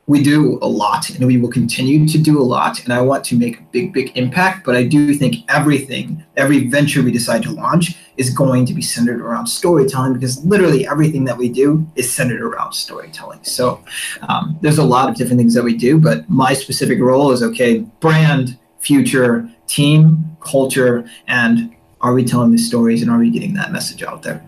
we 0.06 0.22
do 0.22 0.58
a 0.62 0.68
lot 0.68 1.10
and 1.10 1.26
we 1.26 1.36
will 1.36 1.50
continue 1.50 2.06
to 2.06 2.18
do 2.18 2.40
a 2.40 2.42
lot 2.42 2.82
and 2.84 2.92
i 2.92 3.00
want 3.00 3.24
to 3.24 3.36
make 3.36 3.58
a 3.58 3.62
big 3.72 3.92
big 3.92 4.16
impact 4.16 4.64
but 4.64 4.76
i 4.76 4.82
do 4.82 5.14
think 5.14 5.36
everything 5.48 6.24
every 6.36 6.68
venture 6.68 7.02
we 7.02 7.10
decide 7.10 7.42
to 7.42 7.50
launch 7.50 7.96
is 8.16 8.30
going 8.30 8.64
to 8.66 8.72
be 8.72 8.82
centered 8.82 9.20
around 9.20 9.46
storytelling 9.46 10.14
because 10.14 10.44
literally 10.44 10.86
everything 10.86 11.24
that 11.24 11.36
we 11.36 11.48
do 11.48 11.86
is 11.96 12.10
centered 12.10 12.40
around 12.40 12.72
storytelling. 12.72 13.42
So 13.44 13.84
um, 14.28 14.58
there's 14.62 14.78
a 14.78 14.84
lot 14.84 15.08
of 15.08 15.16
different 15.16 15.38
things 15.38 15.54
that 15.54 15.62
we 15.62 15.76
do 15.76 15.98
but 15.98 16.28
my 16.28 16.52
specific 16.52 16.98
role 17.00 17.30
is 17.32 17.42
okay 17.42 17.78
brand 18.00 18.58
future 18.78 19.48
team 19.66 20.36
culture 20.40 21.08
and 21.26 21.74
are 22.00 22.14
we 22.14 22.24
telling 22.24 22.52
the 22.52 22.58
stories 22.58 23.02
and 23.02 23.10
are 23.10 23.18
we 23.18 23.30
getting 23.30 23.54
that 23.54 23.72
message 23.72 24.02
out 24.02 24.22
there? 24.22 24.44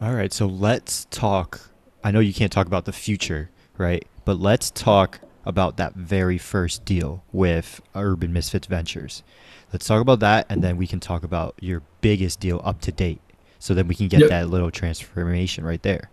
All 0.00 0.14
right 0.14 0.32
so 0.32 0.46
let's 0.46 1.06
talk 1.10 1.60
i 2.04 2.10
know 2.10 2.20
you 2.20 2.32
can't 2.32 2.52
talk 2.52 2.68
about 2.68 2.84
the 2.84 2.92
future 2.92 3.50
right 3.76 4.06
but 4.28 4.38
let's 4.38 4.70
talk 4.70 5.20
about 5.46 5.78
that 5.78 5.94
very 5.94 6.36
first 6.36 6.84
deal 6.84 7.24
with 7.32 7.80
Urban 7.94 8.30
Misfits 8.30 8.66
Ventures. 8.66 9.22
Let's 9.72 9.86
talk 9.86 10.02
about 10.02 10.20
that, 10.20 10.44
and 10.50 10.62
then 10.62 10.76
we 10.76 10.86
can 10.86 11.00
talk 11.00 11.22
about 11.22 11.54
your 11.62 11.80
biggest 12.02 12.38
deal 12.38 12.60
up 12.62 12.82
to 12.82 12.92
date. 12.92 13.22
So 13.58 13.72
then 13.72 13.88
we 13.88 13.94
can 13.94 14.06
get 14.06 14.20
yep. 14.20 14.28
that 14.28 14.50
little 14.50 14.70
transformation 14.70 15.64
right 15.64 15.82
there. 15.82 16.10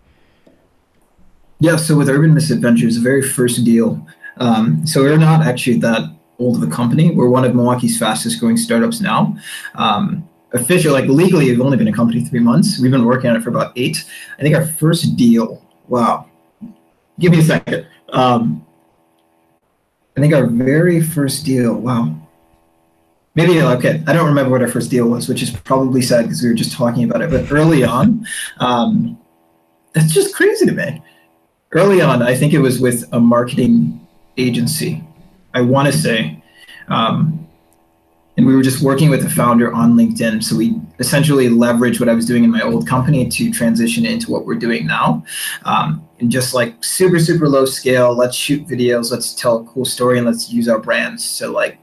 Yeah. 1.60 1.76
So 1.76 1.94
with 1.94 2.08
Urban 2.08 2.32
Misfit 2.32 2.60
Ventures, 2.60 2.94
the 2.94 3.02
very 3.02 3.20
first 3.20 3.62
deal. 3.66 4.06
Um, 4.38 4.86
so 4.86 5.02
we're 5.02 5.18
not 5.18 5.46
actually 5.46 5.76
that 5.80 6.10
old 6.38 6.56
of 6.56 6.66
a 6.66 6.72
company. 6.72 7.10
We're 7.10 7.28
one 7.28 7.44
of 7.44 7.54
Milwaukee's 7.54 7.98
fastest 7.98 8.40
growing 8.40 8.56
startups 8.56 9.02
now. 9.02 9.36
Um, 9.74 10.26
officially, 10.54 10.94
like 10.94 11.10
legally, 11.10 11.50
we've 11.50 11.60
only 11.60 11.76
been 11.76 11.88
a 11.88 11.92
company 11.92 12.24
three 12.24 12.40
months. 12.40 12.80
We've 12.80 12.90
been 12.90 13.04
working 13.04 13.28
on 13.28 13.36
it 13.36 13.42
for 13.42 13.50
about 13.50 13.74
eight. 13.76 14.06
I 14.38 14.40
think 14.40 14.56
our 14.56 14.66
first 14.66 15.18
deal. 15.18 15.62
Wow. 15.86 16.30
Give 17.18 17.30
me 17.32 17.40
a 17.40 17.42
second. 17.42 17.86
Um, 18.10 18.64
I 20.16 20.20
think 20.20 20.32
our 20.32 20.46
very 20.46 21.02
first 21.02 21.44
deal. 21.44 21.74
Wow. 21.74 22.14
Maybe 23.34 23.60
okay. 23.60 24.02
I 24.06 24.14
don't 24.14 24.26
remember 24.26 24.50
what 24.50 24.62
our 24.62 24.68
first 24.68 24.90
deal 24.90 25.08
was, 25.08 25.28
which 25.28 25.42
is 25.42 25.50
probably 25.50 26.00
sad 26.00 26.22
because 26.22 26.42
we 26.42 26.48
were 26.48 26.54
just 26.54 26.72
talking 26.72 27.04
about 27.04 27.20
it. 27.20 27.30
But 27.30 27.52
early 27.52 27.84
on, 27.84 28.26
um, 28.58 29.18
that's 29.92 30.12
just 30.12 30.34
crazy 30.34 30.64
to 30.64 30.72
me. 30.72 31.02
Early 31.72 32.00
on, 32.00 32.22
I 32.22 32.34
think 32.34 32.54
it 32.54 32.60
was 32.60 32.80
with 32.80 33.04
a 33.12 33.20
marketing 33.20 34.06
agency. 34.38 35.04
I 35.52 35.60
want 35.60 35.92
to 35.92 35.98
say, 35.98 36.42
um, 36.88 37.46
and 38.38 38.46
we 38.46 38.54
were 38.54 38.62
just 38.62 38.82
working 38.82 39.10
with 39.10 39.22
the 39.22 39.30
founder 39.30 39.72
on 39.72 39.94
LinkedIn. 39.94 40.42
So 40.42 40.56
we 40.56 40.80
essentially 40.98 41.48
leveraged 41.48 42.00
what 42.00 42.08
I 42.08 42.14
was 42.14 42.26
doing 42.26 42.44
in 42.44 42.50
my 42.50 42.62
old 42.62 42.86
company 42.86 43.28
to 43.28 43.50
transition 43.50 44.06
into 44.06 44.30
what 44.30 44.46
we're 44.46 44.54
doing 44.54 44.86
now. 44.86 45.24
Um, 45.64 46.05
and 46.18 46.30
just 46.30 46.54
like 46.54 46.82
super 46.82 47.18
super 47.18 47.48
low 47.48 47.64
scale, 47.64 48.14
let's 48.14 48.36
shoot 48.36 48.66
videos, 48.66 49.10
let's 49.10 49.34
tell 49.34 49.58
a 49.58 49.64
cool 49.64 49.84
story, 49.84 50.18
and 50.18 50.26
let's 50.26 50.50
use 50.50 50.68
our 50.68 50.78
brands 50.78 51.38
to 51.38 51.48
like 51.48 51.78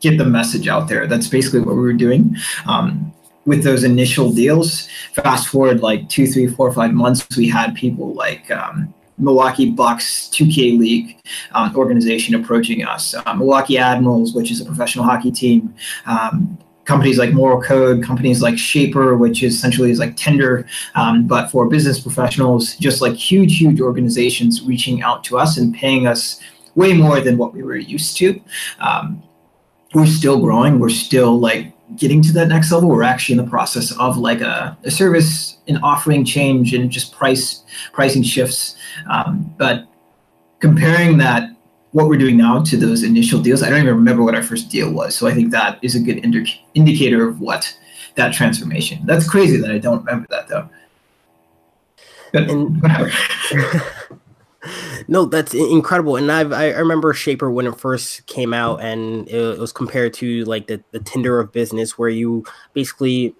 get 0.00 0.18
the 0.18 0.24
message 0.24 0.68
out 0.68 0.88
there. 0.88 1.06
That's 1.06 1.28
basically 1.28 1.60
what 1.60 1.74
we 1.74 1.82
were 1.82 1.92
doing. 1.92 2.36
Um, 2.66 3.12
with 3.46 3.64
those 3.64 3.82
initial 3.82 4.30
deals, 4.30 4.88
fast 5.14 5.48
forward 5.48 5.80
like 5.80 6.08
two, 6.08 6.26
three, 6.26 6.46
four, 6.46 6.70
five 6.72 6.92
months, 6.92 7.26
we 7.36 7.48
had 7.48 7.74
people 7.74 8.12
like 8.12 8.50
um, 8.50 8.92
Milwaukee 9.16 9.70
Bucks 9.70 10.28
2K 10.32 10.78
League 10.78 11.18
um, 11.52 11.74
organization 11.74 12.34
approaching 12.34 12.84
us, 12.84 13.14
uh, 13.14 13.34
Milwaukee 13.34 13.78
Admirals, 13.78 14.34
which 14.34 14.50
is 14.50 14.60
a 14.60 14.64
professional 14.64 15.04
hockey 15.04 15.32
team. 15.32 15.74
Um, 16.06 16.58
companies 16.88 17.18
like 17.18 17.34
Moral 17.34 17.60
Code, 17.60 18.02
companies 18.02 18.40
like 18.40 18.54
Shapr, 18.54 19.18
which 19.18 19.42
essentially 19.42 19.90
is 19.90 19.98
like 19.98 20.16
Tinder, 20.16 20.66
um, 20.94 21.26
but 21.26 21.50
for 21.50 21.68
business 21.68 22.00
professionals, 22.00 22.76
just 22.76 23.02
like 23.02 23.14
huge, 23.14 23.58
huge 23.58 23.78
organizations 23.78 24.62
reaching 24.62 25.02
out 25.02 25.22
to 25.24 25.36
us 25.36 25.58
and 25.58 25.74
paying 25.74 26.06
us 26.06 26.40
way 26.76 26.94
more 26.94 27.20
than 27.20 27.36
what 27.36 27.52
we 27.52 27.62
were 27.62 27.76
used 27.76 28.16
to. 28.16 28.40
Um, 28.80 29.22
we're 29.92 30.06
still 30.06 30.40
growing. 30.40 30.78
We're 30.78 30.88
still 30.88 31.38
like 31.38 31.74
getting 31.96 32.22
to 32.22 32.32
that 32.32 32.48
next 32.48 32.72
level. 32.72 32.88
We're 32.88 33.02
actually 33.02 33.38
in 33.38 33.44
the 33.44 33.50
process 33.50 33.92
of 33.98 34.16
like 34.16 34.40
a, 34.40 34.76
a 34.84 34.90
service 34.90 35.58
and 35.68 35.78
offering 35.82 36.24
change 36.24 36.72
and 36.72 36.90
just 36.90 37.12
price 37.12 37.64
pricing 37.92 38.22
shifts. 38.22 38.76
Um, 39.10 39.54
but 39.58 39.86
comparing 40.60 41.18
that 41.18 41.50
what 41.92 42.08
we're 42.08 42.18
doing 42.18 42.36
now 42.36 42.62
to 42.62 42.76
those 42.76 43.02
initial 43.02 43.40
deals, 43.40 43.62
I 43.62 43.70
don't 43.70 43.80
even 43.80 43.94
remember 43.94 44.22
what 44.22 44.34
our 44.34 44.42
first 44.42 44.68
deal 44.68 44.92
was. 44.92 45.16
So 45.16 45.26
I 45.26 45.34
think 45.34 45.50
that 45.52 45.78
is 45.82 45.94
a 45.94 46.00
good 46.00 46.18
indi- 46.24 46.64
indicator 46.74 47.26
of 47.26 47.40
what 47.40 47.76
that 48.16 48.32
transformation. 48.32 49.00
That's 49.04 49.28
crazy 49.28 49.56
that 49.58 49.70
I 49.70 49.78
don't 49.78 50.04
remember 50.04 50.26
that 50.30 50.48
though. 50.48 50.68
But 52.32 52.50
and, 52.50 52.82
whatever. 52.82 53.10
no, 55.08 55.24
that's 55.24 55.54
incredible. 55.54 56.16
And 56.16 56.30
I've, 56.30 56.52
I 56.52 56.70
remember 56.70 57.12
Shapr 57.14 57.50
when 57.52 57.66
it 57.66 57.78
first 57.78 58.26
came 58.26 58.52
out, 58.52 58.82
and 58.82 59.28
it 59.28 59.58
was 59.58 59.72
compared 59.72 60.14
to 60.14 60.44
like 60.44 60.66
the, 60.66 60.82
the 60.90 61.00
Tinder 61.00 61.40
of 61.40 61.52
business, 61.52 61.96
where 61.96 62.08
you 62.08 62.44
basically 62.74 63.34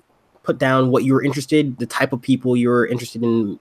put 0.48 0.56
down 0.56 0.90
what 0.90 1.04
you 1.04 1.12
were 1.12 1.22
interested, 1.22 1.76
the 1.76 1.84
type 1.84 2.10
of 2.10 2.22
people 2.22 2.56
you 2.56 2.70
were 2.70 2.86
interested 2.86 3.22
in 3.22 3.60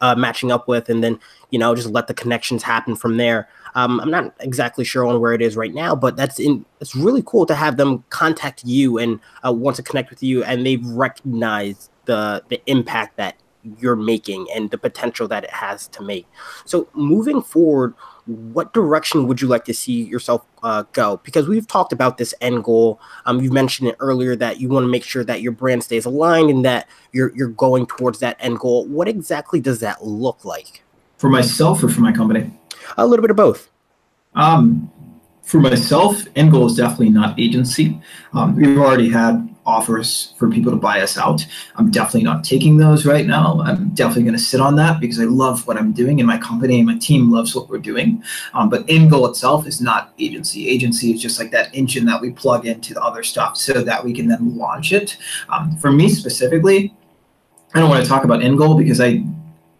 uh, 0.00 0.14
matching 0.14 0.52
up 0.52 0.68
with, 0.68 0.88
and 0.88 1.02
then 1.02 1.18
you 1.50 1.58
know 1.58 1.74
just 1.74 1.90
let 1.90 2.06
the 2.06 2.14
connections 2.14 2.62
happen 2.62 2.94
from 2.94 3.16
there. 3.16 3.48
Um, 3.74 3.98
I'm 3.98 4.10
not 4.12 4.32
exactly 4.38 4.84
sure 4.84 5.04
on 5.04 5.20
where 5.20 5.32
it 5.32 5.42
is 5.42 5.56
right 5.56 5.74
now, 5.74 5.96
but 5.96 6.14
that's 6.14 6.38
in. 6.38 6.64
It's 6.80 6.94
really 6.94 7.24
cool 7.26 7.44
to 7.46 7.56
have 7.56 7.76
them 7.76 8.04
contact 8.10 8.64
you 8.64 8.98
and 8.98 9.18
uh, 9.44 9.52
want 9.52 9.74
to 9.78 9.82
connect 9.82 10.10
with 10.10 10.22
you, 10.22 10.44
and 10.44 10.64
they've 10.64 10.86
recognized 10.86 11.90
the 12.04 12.44
the 12.48 12.62
impact 12.66 13.16
that 13.16 13.34
you're 13.78 13.96
making 13.96 14.46
and 14.54 14.70
the 14.70 14.78
potential 14.78 15.28
that 15.28 15.44
it 15.44 15.50
has 15.50 15.88
to 15.88 16.02
make. 16.02 16.26
So 16.64 16.88
moving 16.94 17.42
forward, 17.42 17.94
what 18.26 18.74
direction 18.74 19.26
would 19.26 19.40
you 19.40 19.48
like 19.48 19.64
to 19.64 19.74
see 19.74 20.02
yourself 20.02 20.44
uh, 20.62 20.84
go? 20.92 21.20
Because 21.24 21.48
we've 21.48 21.66
talked 21.66 21.92
about 21.92 22.18
this 22.18 22.34
end 22.40 22.64
goal. 22.64 23.00
Um, 23.24 23.40
you 23.40 23.50
mentioned 23.50 23.88
it 23.88 23.96
earlier 24.00 24.36
that 24.36 24.60
you 24.60 24.68
want 24.68 24.84
to 24.84 24.88
make 24.88 25.04
sure 25.04 25.24
that 25.24 25.40
your 25.40 25.52
brand 25.52 25.82
stays 25.82 26.04
aligned 26.04 26.50
and 26.50 26.64
that 26.64 26.88
you're 27.12 27.34
you're 27.34 27.48
going 27.48 27.86
towards 27.86 28.18
that 28.20 28.36
end 28.38 28.58
goal. 28.58 28.86
What 28.86 29.08
exactly 29.08 29.60
does 29.60 29.80
that 29.80 30.04
look 30.04 30.44
like? 30.44 30.82
For 31.16 31.30
myself 31.30 31.82
or 31.82 31.88
for 31.88 32.00
my 32.00 32.12
company? 32.12 32.50
A 32.96 33.06
little 33.06 33.22
bit 33.22 33.30
of 33.30 33.36
both. 33.36 33.70
Um, 34.34 34.90
for 35.42 35.60
myself, 35.60 36.24
end 36.36 36.52
goal 36.52 36.66
is 36.66 36.76
definitely 36.76 37.08
not 37.08 37.40
agency. 37.40 37.98
Um, 38.34 38.54
we've 38.54 38.78
already 38.78 39.08
had 39.08 39.48
offers 39.68 40.32
for 40.36 40.50
people 40.50 40.72
to 40.72 40.78
buy 40.78 41.02
us 41.02 41.18
out. 41.18 41.46
I'm 41.76 41.90
definitely 41.90 42.22
not 42.22 42.42
taking 42.42 42.78
those 42.78 43.04
right 43.04 43.26
now. 43.26 43.60
I'm 43.62 43.90
definitely 43.90 44.22
going 44.22 44.34
to 44.34 44.42
sit 44.42 44.60
on 44.60 44.76
that 44.76 44.98
because 44.98 45.20
I 45.20 45.24
love 45.24 45.66
what 45.66 45.76
I'm 45.76 45.92
doing 45.92 46.18
and 46.20 46.26
my 46.26 46.38
company 46.38 46.78
and 46.78 46.86
my 46.86 46.96
team 46.96 47.30
loves 47.30 47.54
what 47.54 47.68
we're 47.68 47.78
doing. 47.78 48.24
Um, 48.54 48.70
but 48.70 48.84
end 48.88 49.10
goal 49.10 49.26
itself 49.26 49.66
is 49.66 49.82
not 49.82 50.14
agency. 50.18 50.68
Agency 50.68 51.12
is 51.12 51.20
just 51.20 51.38
like 51.38 51.50
that 51.50 51.72
engine 51.74 52.06
that 52.06 52.20
we 52.20 52.30
plug 52.30 52.66
into 52.66 52.94
the 52.94 53.02
other 53.02 53.22
stuff 53.22 53.58
so 53.58 53.84
that 53.84 54.02
we 54.02 54.14
can 54.14 54.26
then 54.26 54.56
launch 54.56 54.92
it. 54.92 55.18
Um, 55.50 55.76
for 55.76 55.92
me 55.92 56.08
specifically, 56.08 56.94
I 57.74 57.80
don't 57.80 57.90
want 57.90 58.02
to 58.02 58.08
talk 58.08 58.24
about 58.24 58.42
end 58.42 58.56
goal 58.56 58.74
because 58.74 59.00
I 59.00 59.22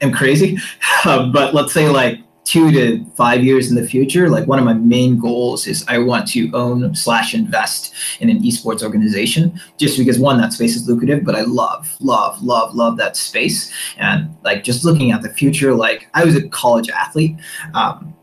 am 0.02 0.12
crazy. 0.12 0.59
But 1.04 1.54
let's 1.54 1.73
say 1.73 1.88
like 1.88 2.18
two 2.49 2.73
to 2.73 3.05
five 3.14 3.45
years 3.45 3.69
in 3.69 3.76
the 3.76 3.87
future, 3.87 4.31
like 4.31 4.47
one 4.47 4.59
of 4.59 4.64
my 4.64 4.73
main 4.73 5.19
goals 5.19 5.67
is 5.67 5.85
I 5.87 5.99
want 5.99 6.26
to 6.28 6.50
own 6.55 6.95
slash 6.95 7.35
invest 7.35 7.93
in 8.21 8.31
an 8.31 8.43
esports 8.43 8.83
organization 8.83 9.61
just 9.76 9.99
because 9.99 10.19
one, 10.19 10.40
that 10.40 10.55
space 10.55 10.75
is 10.75 10.88
lucrative, 10.88 11.25
but 11.25 11.35
I 11.35 11.43
love, 11.43 11.95
love, 12.00 12.43
love, 12.43 12.75
love 12.75 12.97
that 12.97 13.19
space. 13.19 13.71
And 13.99 14.35
like 14.45 14.64
just 14.64 14.83
looking 14.83 15.12
at 15.12 15.21
the 15.21 15.28
future, 15.28 15.75
like 15.75 16.09
I 16.14 16.25
was 16.25 16.37
a 16.37 16.49
college 16.49 16.88
athlete, 16.88 17.37
um, 17.75 18.14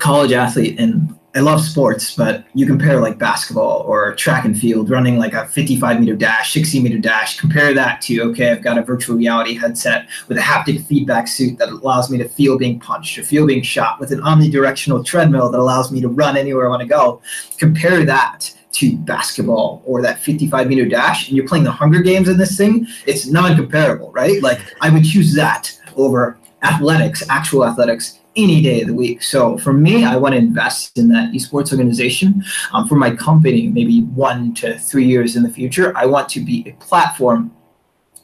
college 0.00 0.32
athlete 0.32 0.80
and 0.80 1.16
I 1.36 1.40
love 1.40 1.60
sports, 1.60 2.16
but 2.16 2.46
you 2.54 2.64
compare 2.64 2.98
like 2.98 3.18
basketball 3.18 3.82
or 3.82 4.14
track 4.14 4.46
and 4.46 4.58
field, 4.58 4.88
running 4.88 5.18
like 5.18 5.34
a 5.34 5.46
55 5.46 6.00
meter 6.00 6.16
dash, 6.16 6.54
60 6.54 6.82
meter 6.82 6.96
dash, 6.96 7.38
compare 7.38 7.74
that 7.74 8.00
to, 8.02 8.22
okay, 8.30 8.50
I've 8.50 8.62
got 8.62 8.78
a 8.78 8.82
virtual 8.82 9.18
reality 9.18 9.52
headset 9.52 10.08
with 10.28 10.38
a 10.38 10.40
haptic 10.40 10.86
feedback 10.86 11.28
suit 11.28 11.58
that 11.58 11.68
allows 11.68 12.10
me 12.10 12.16
to 12.16 12.26
feel 12.26 12.56
being 12.56 12.80
punched 12.80 13.18
or 13.18 13.22
feel 13.22 13.46
being 13.46 13.62
shot, 13.62 14.00
with 14.00 14.12
an 14.12 14.20
omnidirectional 14.20 15.04
treadmill 15.04 15.50
that 15.50 15.60
allows 15.60 15.92
me 15.92 16.00
to 16.00 16.08
run 16.08 16.38
anywhere 16.38 16.68
I 16.68 16.70
want 16.70 16.80
to 16.80 16.88
go. 16.88 17.20
Compare 17.58 18.06
that 18.06 18.50
to 18.72 18.96
basketball 18.96 19.82
or 19.84 20.00
that 20.00 20.18
55 20.20 20.68
meter 20.68 20.86
dash, 20.86 21.28
and 21.28 21.36
you're 21.36 21.46
playing 21.46 21.64
the 21.64 21.70
Hunger 21.70 22.00
Games 22.00 22.30
in 22.30 22.38
this 22.38 22.56
thing, 22.56 22.86
it's 23.06 23.26
non 23.26 23.54
comparable, 23.56 24.10
right? 24.12 24.42
Like 24.42 24.60
I 24.80 24.88
would 24.88 25.04
choose 25.04 25.34
that 25.34 25.78
over 25.96 26.38
athletics, 26.62 27.22
actual 27.28 27.66
athletics, 27.66 28.20
any 28.36 28.62
day 28.62 28.82
of 28.82 28.88
the 28.88 28.94
week. 28.94 29.22
So 29.22 29.56
for 29.58 29.72
me, 29.72 30.04
I 30.04 30.16
want 30.16 30.34
to 30.34 30.38
invest 30.38 30.98
in 30.98 31.08
that 31.08 31.32
esports 31.32 31.72
organization. 31.72 32.44
Um, 32.72 32.86
for 32.86 32.96
my 32.96 33.14
company, 33.14 33.68
maybe 33.68 34.02
one 34.02 34.54
to 34.54 34.78
three 34.78 35.06
years 35.06 35.36
in 35.36 35.42
the 35.42 35.50
future, 35.50 35.96
I 35.96 36.06
want 36.06 36.28
to 36.30 36.40
be 36.40 36.64
a 36.66 36.72
platform 36.84 37.50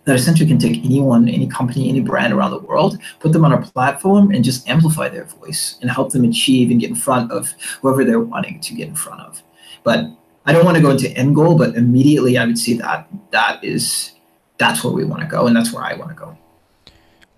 that 0.05 0.17
essentially 0.17 0.49
can 0.49 0.59
take 0.59 0.85
anyone, 0.85 1.29
any 1.29 1.47
company, 1.47 1.89
any 1.89 2.01
brand 2.01 2.33
around 2.33 2.51
the 2.51 2.59
world, 2.59 2.99
put 3.21 3.33
them 3.33 3.45
on 3.45 3.53
our 3.53 3.63
platform, 3.63 4.33
and 4.33 4.45
just 4.45 4.69
amplify 4.69 5.09
their 5.09 5.25
voice 5.25 5.79
and 5.81 5.91
help 5.91 6.13
them 6.13 6.25
achieve 6.25 6.71
and 6.71 6.81
get 6.81 6.91
in 6.91 6.97
front 6.97 7.31
of 7.31 7.53
whoever 7.81 8.05
they're 8.05 8.21
wanting 8.21 8.61
to 8.61 8.75
get 8.75 8.89
in 8.89 8.97
front 8.97 9.21
of. 9.21 9.43
But 9.85 10.07
I 10.45 10.53
don't 10.53 10.65
want 10.65 10.77
to 10.77 10.83
go 10.83 10.91
into 10.91 11.11
end 11.17 11.37
goal, 11.37 11.57
but 11.57 11.77
immediately 11.77 12.37
I 12.37 12.45
would 12.47 12.59
see 12.59 12.75
that 12.79 13.09
that 13.31 13.63
is 13.63 14.13
that's 14.59 14.85
where 14.85 14.93
we 14.93 15.05
want 15.05 15.23
to 15.23 15.29
go, 15.29 15.47
and 15.47 15.57
that's 15.57 15.73
where 15.73 15.85
I 15.85 15.95
want 15.95 16.11
to 16.11 16.17
go. 16.17 16.37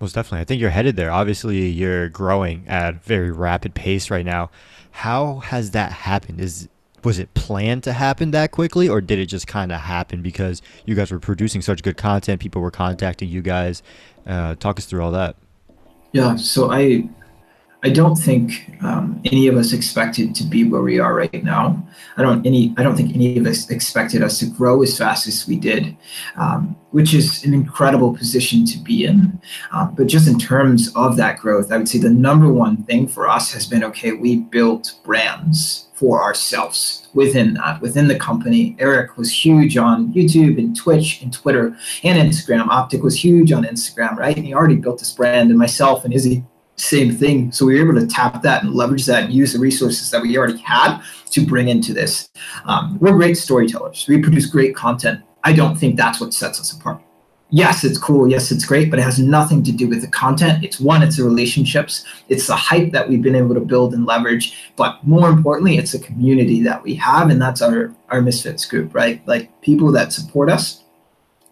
Most 0.05 0.17
definitely. 0.17 0.41
I 0.41 0.45
think 0.45 0.61
you're 0.61 0.69
headed 0.69 0.97
there. 0.97 1.11
Obviously, 1.11 1.67
you're 1.67 2.11
growing 2.11 2.65
at 2.69 3.03
very 3.03 3.31
rapid 3.31 3.75
pace 3.75 4.11
right 4.11 4.27
now. 4.27 4.51
How 4.91 5.37
has 5.37 5.71
that 5.71 5.93
happened? 5.93 6.43
Is 6.43 6.69
was 7.05 7.19
it 7.19 7.33
planned 7.33 7.83
to 7.85 7.93
happen 7.95 8.31
that 8.33 8.51
quickly 8.51 8.87
or 8.87 9.01
did 9.01 9.19
it 9.19 9.25
just 9.25 9.47
kind 9.47 9.73
of 9.73 9.81
happen 9.81 10.21
because 10.21 10.61
you 10.85 10.95
guys 10.95 11.11
were 11.11 11.19
producing 11.19 11.63
such 11.63 11.83
good 11.83 11.97
content 11.97 12.39
people 12.39 12.61
were 12.61 12.71
contacting 12.71 13.31
you 13.31 13.41
guys 13.41 13.83
uh, 14.27 14.55
talk 14.57 14.79
us 14.79 14.85
through 14.85 15.03
all 15.03 15.11
that 15.11 15.37
yeah 16.13 16.35
so 16.37 16.71
i 16.71 17.07
I 17.85 17.91
don't 17.91 18.17
think 18.17 18.79
um, 18.83 19.21
any 19.27 19.47
of 19.47 19.57
us 19.59 19.75
expected 19.75 20.35
to 20.37 20.45
be 20.45 20.65
where 20.65 20.81
we 20.81 20.99
are 20.99 21.15
right 21.15 21.45
now. 21.45 21.87
I 22.17 22.23
don't 22.23 22.45
any. 22.47 22.73
I 22.79 22.83
don't 22.83 22.97
think 22.97 23.15
any 23.15 23.37
of 23.37 23.47
us 23.47 23.69
expected 23.69 24.23
us 24.23 24.39
to 24.39 24.47
grow 24.47 24.83
as 24.83 24.97
fast 24.97 25.27
as 25.27 25.47
we 25.47 25.57
did, 25.57 25.95
um, 26.37 26.77
which 26.93 27.13
is 27.13 27.45
an 27.45 27.53
incredible 27.53 28.17
position 28.17 28.65
to 28.67 28.79
be 28.79 29.05
in. 29.05 29.39
Um, 29.71 29.95
but 29.95 30.07
just 30.07 30.27
in 30.27 30.39
terms 30.39 30.91
of 30.97 31.19
that 31.19 31.39
growth, 31.39 31.71
I 31.71 31.77
would 31.77 31.89
say 31.89 31.99
the 31.99 32.09
number 32.09 32.51
one 32.51 32.85
thing 32.85 33.07
for 33.07 33.29
us 33.29 33.53
has 33.53 33.67
been 33.67 33.85
okay. 33.85 34.13
We 34.13 34.37
built 34.37 34.99
brands 35.05 35.89
for 35.93 36.23
ourselves 36.23 37.09
within 37.13 37.55
that, 37.55 37.83
within 37.83 38.09
the 38.09 38.19
company. 38.19 38.77
Eric 38.79 39.19
was 39.19 39.31
huge 39.45 39.77
on 39.77 40.11
YouTube 40.15 40.59
and 40.59 40.75
Twitch 40.75 41.21
and 41.21 41.31
Twitter 41.31 41.77
and 42.03 42.31
Instagram. 42.31 42.67
Optic 42.69 43.03
was 43.03 43.23
huge 43.23 43.53
on 43.53 43.65
Instagram, 43.65 44.17
right? 44.17 44.37
And 44.37 44.47
he 44.47 44.55
already 44.55 44.77
built 44.77 45.01
this 45.01 45.13
brand, 45.13 45.51
and 45.51 45.59
myself 45.59 46.07
and 46.07 46.15
Izzy 46.15 46.45
same 46.77 47.15
thing. 47.15 47.53
So 47.53 47.67
we 47.67 47.75
were 47.75 47.89
able 47.89 48.01
to 48.01 48.07
tap 48.07 48.43
that 48.43 48.65
and 48.65 48.75
leverage 48.75 49.07
that 49.07 49.25
and 49.25 49.33
use 49.33 49.53
the 49.53 49.59
resources 49.59 50.11
that 50.11 50.23
we 50.23 50.37
already 50.37 50.59
had 50.59 51.01
to 51.31 51.47
bring 51.47 51.69
into 51.69 51.93
this. 51.93 52.29
Um, 52.65 52.99
we're 53.01 53.13
great 53.13 53.37
storytellers. 53.37 54.07
We 54.09 54.21
produce 54.21 54.47
great 54.47 54.75
content. 54.75 55.23
I 55.45 55.53
don't 55.53 55.77
think 55.77 55.97
that's 55.97 56.21
what 56.21 56.35
sets 56.35 56.59
us 56.61 56.73
apart. 56.73 57.01
yes, 57.51 57.85
it's 57.85 57.99
cool. 57.99 58.29
Yes, 58.29 58.51
it's 58.51 58.65
great, 58.65 58.91
but 58.91 58.99
it 58.99 59.03
has 59.03 59.19
nothing 59.19 59.63
to 59.63 59.73
do 59.73 59.89
with 59.89 60.01
the 60.01 60.09
content. 60.09 60.65
It's 60.65 60.81
one, 60.81 61.03
it's 61.03 61.19
the 61.19 61.25
relationships, 61.25 62.05
it's 62.29 62.47
the 62.49 62.57
hype 62.57 62.91
that 62.93 63.09
we've 63.09 63.23
been 63.23 63.37
able 63.37 63.55
to 63.55 63.61
build 63.61 63.95
and 63.95 64.07
leverage. 64.07 64.73
But 64.77 65.05
more 65.05 65.29
importantly, 65.29 65.79
it's 65.79 65.95
a 65.95 66.01
community 66.01 66.63
that 66.63 66.83
we 66.83 66.95
have, 66.97 67.31
and 67.31 67.41
that's 67.41 67.63
our 67.63 67.95
our 68.09 68.21
misfits 68.21 68.67
group, 68.67 68.95
right? 68.95 69.27
Like 69.27 69.49
people 69.61 69.93
that 69.93 70.13
support 70.13 70.51
us, 70.51 70.84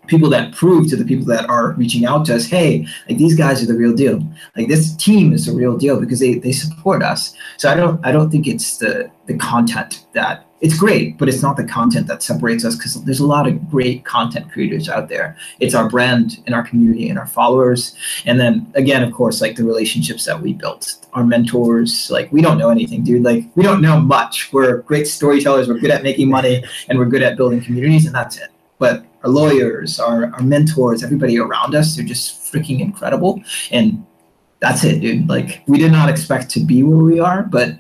people 0.07 0.29
that 0.31 0.53
prove 0.53 0.89
to 0.89 0.97
the 0.97 1.05
people 1.05 1.27
that 1.27 1.49
are 1.49 1.73
reaching 1.73 2.05
out 2.05 2.27
to 2.27 2.35
us, 2.35 2.47
hey, 2.47 2.87
like 3.09 3.19
these 3.19 3.37
guys 3.37 3.63
are 3.63 3.67
the 3.67 3.75
real 3.75 3.95
deal. 3.95 4.21
Like 4.57 4.69
this 4.69 4.95
team 4.97 5.33
is 5.33 5.47
the 5.47 5.53
real 5.53 5.77
deal 5.77 6.01
because 6.01 6.21
they 6.21 6.35
they 6.35 6.53
support 6.53 7.03
us. 7.03 7.35
So 7.57 7.71
I 7.71 7.75
don't 7.75 8.05
I 8.05 8.13
don't 8.13 8.31
think 8.31 8.47
it's 8.47 8.79
the 8.79 9.11
the 9.27 9.37
content 9.37 10.07
that 10.13 10.47
it's 10.61 10.79
great, 10.79 11.19
but 11.19 11.29
it's 11.29 11.43
not 11.43 11.57
the 11.57 11.65
content 11.65 12.07
that 12.07 12.23
separates 12.23 12.65
us 12.65 12.77
because 12.77 13.03
there's 13.05 13.19
a 13.19 13.27
lot 13.27 13.49
of 13.49 13.69
great 13.69 14.05
content 14.05 14.51
creators 14.53 14.89
out 14.89 15.09
there. 15.09 15.37
It's 15.59 15.75
our 15.75 15.89
brand 15.89 16.41
and 16.47 16.55
our 16.55 16.63
community 16.63 17.09
and 17.09 17.19
our 17.19 17.27
followers. 17.27 17.97
And 18.27 18.39
then 18.39 18.71
again, 18.75 19.03
of 19.03 19.13
course, 19.13 19.41
like 19.41 19.57
the 19.57 19.65
relationships 19.65 20.25
that 20.27 20.41
we 20.41 20.53
built, 20.53 21.05
our 21.15 21.25
mentors, 21.25 22.11
like 22.13 22.31
we 22.33 22.43
don't 22.43 22.59
know 22.59 22.71
anything, 22.71 23.03
dude. 23.03 23.25
Like 23.25 23.45
we 23.57 23.65
don't 23.65 23.83
know 23.83 23.99
much. 23.99 24.53
We're 24.53 24.79
great 24.83 25.09
storytellers, 25.09 25.69
we're 25.69 25.79
good 25.79 25.91
at 25.91 26.05
making 26.05 26.31
money, 26.31 26.65
and 26.89 26.99
we're 26.99 27.07
good 27.07 27.23
at 27.23 27.37
building 27.37 27.61
communities, 27.61 28.07
and 28.07 28.15
that's 28.15 28.37
it. 28.37 28.51
But 28.79 29.05
our 29.23 29.31
lawyers, 29.31 30.01
our, 30.01 30.33
our 30.35 30.43
mentors, 30.43 31.03
everybody 31.03 31.39
around 31.39 31.75
us, 31.75 31.97
they're 31.97 32.05
just 32.05 32.53
freaking 32.53 32.81
incredible. 32.81 33.43
And 33.71 34.05
that's 34.61 34.85
it, 34.85 35.01
dude. 35.01 35.29
Like 35.29 35.63
we 35.67 35.79
did 35.79 35.93
not 35.93 36.09
expect 36.09 36.51
to 36.51 36.61
be 36.61 36.83
where 36.83 37.05
we 37.05 37.21
are, 37.21 37.43
but 37.43 37.77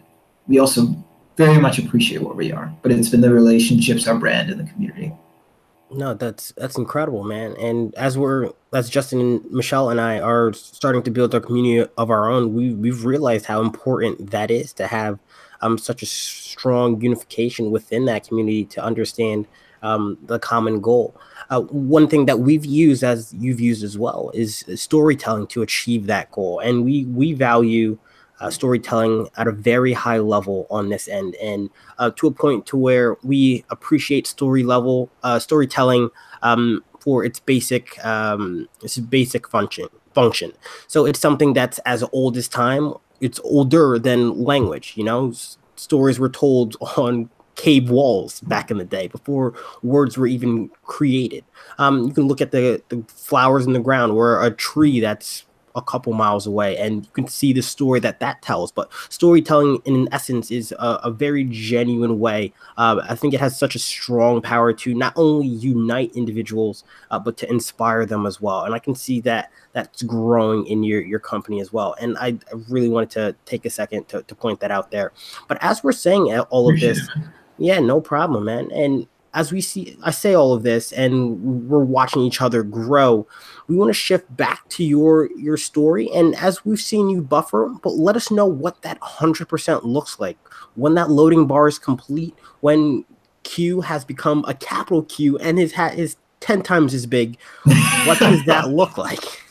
we 0.48 0.58
also 0.58 0.94
very 1.36 1.58
much 1.58 1.78
appreciate 1.78 2.22
where 2.22 2.34
we 2.34 2.52
are. 2.52 2.72
But 2.82 2.92
it's 2.92 3.08
been 3.08 3.20
the 3.20 3.32
relationships, 3.32 4.06
our 4.06 4.18
brand, 4.18 4.50
and 4.50 4.60
the 4.60 4.70
community. 4.70 5.12
No, 5.94 6.14
that's 6.14 6.52
that's 6.56 6.78
incredible, 6.78 7.22
man. 7.22 7.54
And 7.58 7.94
as 7.96 8.16
we're 8.16 8.50
as 8.72 8.88
Justin 8.88 9.20
and 9.20 9.50
Michelle 9.50 9.90
and 9.90 10.00
I 10.00 10.20
are 10.20 10.52
starting 10.54 11.02
to 11.02 11.10
build 11.10 11.34
our 11.34 11.40
community 11.40 11.88
of 11.98 12.10
our 12.10 12.30
own, 12.30 12.54
we 12.54 12.72
we've 12.74 13.04
realized 13.04 13.46
how 13.46 13.60
important 13.60 14.30
that 14.30 14.50
is 14.50 14.72
to 14.74 14.86
have 14.86 15.18
um 15.60 15.76
such 15.76 16.02
a 16.02 16.06
strong 16.06 17.00
unification 17.00 17.70
within 17.70 18.06
that 18.06 18.26
community 18.26 18.64
to 18.66 18.82
understand 18.82 19.46
um, 19.82 20.18
the 20.26 20.38
common 20.38 20.80
goal. 20.80 21.14
Uh, 21.50 21.60
one 21.60 22.08
thing 22.08 22.26
that 22.26 22.40
we've 22.40 22.64
used, 22.64 23.04
as 23.04 23.34
you've 23.34 23.60
used 23.60 23.84
as 23.84 23.98
well, 23.98 24.30
is 24.34 24.64
storytelling 24.74 25.46
to 25.48 25.62
achieve 25.62 26.06
that 26.06 26.30
goal, 26.30 26.60
and 26.60 26.84
we 26.84 27.04
we 27.06 27.32
value 27.32 27.98
uh, 28.40 28.50
storytelling 28.50 29.28
at 29.36 29.46
a 29.46 29.52
very 29.52 29.92
high 29.92 30.18
level 30.18 30.66
on 30.70 30.88
this 30.88 31.08
end, 31.08 31.34
and 31.36 31.70
uh, 31.98 32.10
to 32.16 32.26
a 32.26 32.30
point 32.32 32.66
to 32.66 32.76
where 32.76 33.16
we 33.22 33.64
appreciate 33.70 34.26
story 34.26 34.62
level 34.62 35.10
uh, 35.22 35.38
storytelling 35.38 36.10
um, 36.42 36.82
for 37.00 37.24
its 37.24 37.40
basic 37.40 38.04
um, 38.04 38.68
its 38.82 38.98
basic 38.98 39.48
function 39.48 39.88
function. 40.14 40.52
So 40.88 41.06
it's 41.06 41.20
something 41.20 41.52
that's 41.52 41.78
as 41.80 42.04
old 42.12 42.36
as 42.36 42.48
time. 42.48 42.94
It's 43.20 43.40
older 43.44 43.98
than 43.98 44.42
language. 44.44 44.94
You 44.96 45.04
know, 45.04 45.32
stories 45.76 46.18
were 46.18 46.28
told 46.28 46.76
on 46.96 47.30
cave 47.54 47.90
walls 47.90 48.40
back 48.40 48.70
in 48.70 48.78
the 48.78 48.84
day 48.84 49.08
before 49.08 49.54
words 49.82 50.16
were 50.16 50.26
even 50.26 50.70
created. 50.84 51.44
Um, 51.78 52.06
you 52.06 52.12
can 52.12 52.24
look 52.24 52.40
at 52.40 52.50
the, 52.50 52.82
the 52.88 53.02
flowers 53.08 53.66
in 53.66 53.72
the 53.72 53.80
ground 53.80 54.12
or 54.12 54.42
a 54.42 54.50
tree 54.50 55.00
that's 55.00 55.44
a 55.74 55.82
couple 55.82 56.12
miles 56.12 56.46
away 56.46 56.76
and 56.76 57.04
you 57.04 57.10
can 57.12 57.26
see 57.26 57.52
the 57.52 57.62
story 57.62 57.98
that 57.98 58.20
that 58.20 58.42
tells 58.42 58.70
but 58.70 58.90
storytelling 59.08 59.80
in 59.84 60.06
essence 60.12 60.50
is 60.50 60.72
a, 60.72 61.00
a 61.04 61.10
very 61.10 61.44
genuine 61.44 62.18
way. 62.18 62.52
Uh, 62.76 63.00
i 63.08 63.14
think 63.14 63.32
it 63.32 63.40
has 63.40 63.58
such 63.58 63.74
a 63.74 63.78
strong 63.78 64.42
power 64.42 64.72
to 64.72 64.94
not 64.94 65.12
only 65.16 65.46
unite 65.46 66.12
individuals 66.14 66.84
uh, 67.10 67.18
but 67.18 67.36
to 67.36 67.48
inspire 67.50 68.04
them 68.04 68.26
as 68.26 68.38
well 68.38 68.64
and 68.64 68.74
i 68.74 68.78
can 68.78 68.94
see 68.94 69.18
that 69.20 69.50
that's 69.72 70.02
growing 70.02 70.66
in 70.66 70.82
your 70.82 71.00
your 71.00 71.18
company 71.18 71.58
as 71.58 71.72
well 71.72 71.94
and 72.00 72.18
i, 72.18 72.26
I 72.26 72.56
really 72.68 72.88
wanted 72.88 73.10
to 73.12 73.34
take 73.46 73.64
a 73.64 73.70
second 73.70 74.08
to, 74.08 74.22
to 74.22 74.34
point 74.34 74.60
that 74.60 74.70
out 74.70 74.90
there. 74.90 75.12
But 75.48 75.58
as 75.60 75.82
we're 75.84 75.92
saying 75.92 76.32
all 76.50 76.70
of 76.70 76.80
this 76.80 77.08
yeah 77.58 77.78
no 77.78 78.00
problem 78.00 78.44
man 78.44 78.70
and 78.72 79.06
as 79.34 79.52
we 79.52 79.60
see 79.60 79.96
i 80.02 80.10
say 80.10 80.34
all 80.34 80.52
of 80.52 80.62
this 80.62 80.92
and 80.92 81.68
we're 81.68 81.84
watching 81.84 82.22
each 82.22 82.40
other 82.40 82.62
grow 82.62 83.26
we 83.66 83.76
want 83.76 83.88
to 83.88 83.94
shift 83.94 84.34
back 84.36 84.68
to 84.68 84.84
your 84.84 85.30
your 85.36 85.56
story 85.56 86.10
and 86.12 86.34
as 86.36 86.64
we've 86.64 86.80
seen 86.80 87.08
you 87.08 87.20
buffer 87.20 87.72
but 87.82 87.94
let 87.94 88.16
us 88.16 88.30
know 88.30 88.46
what 88.46 88.82
that 88.82 89.00
100% 89.00 89.84
looks 89.84 90.18
like 90.18 90.38
when 90.74 90.94
that 90.94 91.10
loading 91.10 91.46
bar 91.46 91.68
is 91.68 91.78
complete 91.78 92.34
when 92.60 93.04
q 93.42 93.80
has 93.80 94.04
become 94.04 94.44
a 94.46 94.54
capital 94.54 95.02
q 95.04 95.38
and 95.38 95.58
his 95.58 95.72
hat 95.72 95.98
is 95.98 96.16
10 96.40 96.62
times 96.62 96.92
as 96.92 97.06
big 97.06 97.38
what 98.04 98.18
does 98.18 98.44
that 98.46 98.68
look 98.68 98.98
like 98.98 99.42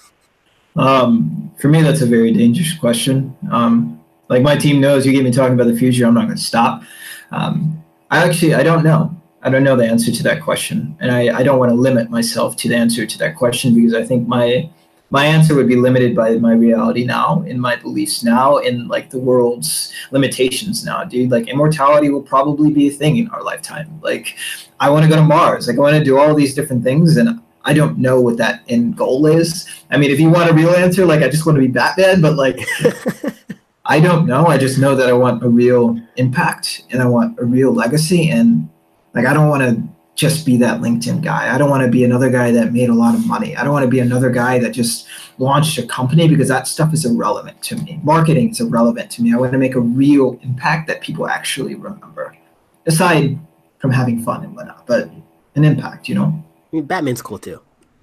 Um, 0.76 1.52
for 1.60 1.68
me, 1.68 1.82
that's 1.82 2.02
a 2.02 2.06
very 2.06 2.32
dangerous 2.32 2.74
question. 2.78 3.36
Um, 3.52 4.02
like 4.30 4.42
my 4.42 4.56
team 4.56 4.80
knows, 4.80 5.06
you 5.06 5.12
get 5.12 5.24
me 5.24 5.32
talking 5.32 5.54
about 5.54 5.68
the 5.68 5.78
future, 5.78 6.06
I'm 6.06 6.14
not 6.14 6.26
going 6.26 6.38
to 6.38 6.42
stop. 6.42 6.84
Um, 7.32 7.84
I 8.12 8.18
actually, 8.26 8.54
I 8.54 8.62
don't 8.62 8.84
know. 8.84 9.16
I 9.42 9.50
don't 9.50 9.64
know 9.64 9.76
the 9.76 9.88
answer 9.88 10.12
to 10.12 10.24
that 10.24 10.44
question, 10.44 10.96
and 11.00 11.12
I, 11.12 11.40
I 11.40 11.44
don't 11.44 11.58
want 11.58 11.72
to 11.72 11.76
limit 11.76 12.12
myself 12.12 12.56
to 12.58 12.70
the 12.70 12.76
answer 12.76 13.08
to 13.08 13.18
that 13.18 13.36
question 13.36 13.74
because 13.74 13.96
I 13.96 14.04
think 14.04 14.28
my 14.28 14.70
my 15.10 15.26
answer 15.26 15.56
would 15.56 15.68
be 15.68 15.76
limited 15.76 16.16
by 16.16 16.36
my 16.36 16.54
reality 16.54 17.04
now, 17.04 17.42
in 17.42 17.60
my 17.60 17.76
beliefs 17.76 18.24
now, 18.24 18.58
in 18.58 18.88
like 18.88 19.10
the 19.10 19.18
world's 19.18 19.92
limitations 20.12 20.86
now, 20.86 21.04
dude. 21.04 21.32
Like 21.32 21.48
immortality 21.48 22.10
will 22.10 22.22
probably 22.22 22.72
be 22.72 22.88
a 22.88 22.92
thing 22.92 23.18
in 23.18 23.30
our 23.30 23.44
lifetime. 23.44 24.00
Like 24.04 24.38
I 24.80 24.90
want 24.90 25.04
to 25.04 25.10
go 25.10 25.16
to 25.16 25.24
Mars. 25.24 25.68
Like 25.68 25.78
I 25.78 25.82
want 25.82 25.98
to 25.98 26.04
do 26.04 26.20
all 26.20 26.36
these 26.36 26.54
different 26.54 26.84
things, 26.84 27.18
and 27.18 27.42
I 27.64 27.74
don't 27.74 27.98
know 27.98 28.22
what 28.22 28.38
that 28.38 28.62
end 28.70 28.96
goal 28.96 29.26
is. 29.26 29.68
I 29.90 29.98
mean, 29.98 30.12
if 30.12 30.20
you 30.20 30.30
want 30.30 30.50
a 30.50 30.54
real 30.54 30.72
answer, 30.72 31.06
like 31.06 31.24
I 31.24 31.30
just 31.30 31.46
want 31.46 31.56
to 31.56 31.62
be 31.62 31.68
Batman, 31.68 32.22
but 32.22 32.36
like 32.36 32.60
I 33.86 34.00
don't 34.00 34.26
know. 34.28 34.46
I 34.48 34.58
just 34.58 34.78
know 34.78 34.96
that 34.96 35.10
I 35.10 35.14
want 35.14 35.44
a 35.44 35.50
real 35.50 36.00
impact 36.16 36.84
and 36.92 37.02
I 37.02 37.08
want 37.08 37.40
a 37.40 37.46
real 37.46 37.74
legacy. 37.74 38.30
And 38.30 38.70
like 39.14 39.26
I 39.26 39.34
don't 39.34 39.50
want 39.50 39.64
to 39.64 39.82
just 40.16 40.46
be 40.46 40.58
that 40.58 40.82
LinkedIn 40.82 41.24
guy. 41.24 41.54
I 41.54 41.58
don't 41.58 41.70
want 41.70 41.84
to 41.84 41.90
be 41.90 42.04
another 42.04 42.30
guy 42.30 42.52
that 42.52 42.74
made 42.74 42.90
a 42.90 42.94
lot 42.94 43.16
of 43.16 43.26
money. 43.26 43.56
I 43.56 43.64
don't 43.64 43.74
want 43.74 43.84
to 43.84 43.90
be 43.90 44.00
another 44.00 44.30
guy 44.30 44.60
that 44.60 44.72
just 44.72 45.08
launched 45.40 45.78
a 45.80 45.86
company 45.88 46.28
because 46.28 46.48
that 46.50 46.68
stuff 46.68 46.94
is 46.94 47.06
irrelevant 47.06 47.62
to 47.64 47.76
me. 47.78 48.00
Marketing 48.04 48.50
is 48.52 48.60
irrelevant 48.60 49.10
to 49.12 49.24
me. 49.24 49.34
I 49.34 49.38
want 49.38 49.52
to 49.54 49.58
make 49.58 49.76
a 49.76 49.80
real 49.80 50.40
impact 50.44 50.88
that 50.88 51.02
people 51.02 51.28
actually 51.28 51.76
remember, 51.76 52.38
aside 52.86 53.40
from 53.80 53.92
having 53.92 54.22
fun 54.22 54.44
and 54.44 54.56
whatnot, 54.56 54.86
but 54.86 55.10
an 55.56 55.64
impact, 55.64 56.08
you 56.08 56.16
know? 56.16 56.44
I 56.72 56.76
mean, 56.76 56.86
batman's 56.86 57.22
cool 57.22 57.40
too 57.40 57.62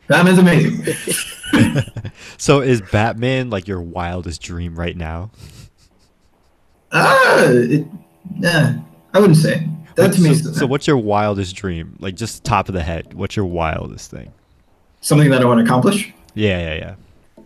Batman's 0.08 0.38
amazing. 0.38 0.94
so 2.38 2.60
is 2.60 2.80
Batman 2.80 3.50
like 3.50 3.68
your 3.68 3.80
wildest 3.80 4.42
dream 4.42 4.74
right 4.74 4.96
now? 4.96 5.30
Ah, 6.92 7.44
it, 7.46 7.86
yeah, 8.38 8.78
I 9.14 9.18
wouldn't 9.20 9.36
say 9.36 9.68
that 9.96 10.12
to 10.14 10.20
me. 10.20 10.34
so, 10.34 10.52
so 10.52 10.66
what's 10.66 10.86
your 10.86 10.96
wildest 10.96 11.54
dream? 11.56 11.96
Like 12.00 12.14
just 12.14 12.44
top 12.44 12.68
of 12.68 12.74
the 12.74 12.82
head. 12.82 13.14
What's 13.14 13.36
your 13.36 13.46
wildest 13.46 14.10
thing? 14.10 14.32
something 15.00 15.30
that 15.30 15.42
I 15.42 15.44
want 15.44 15.58
to 15.58 15.64
accomplish. 15.64 16.12
Yeah, 16.34 16.58
yeah, 16.58 16.74
yeah. 16.74 17.44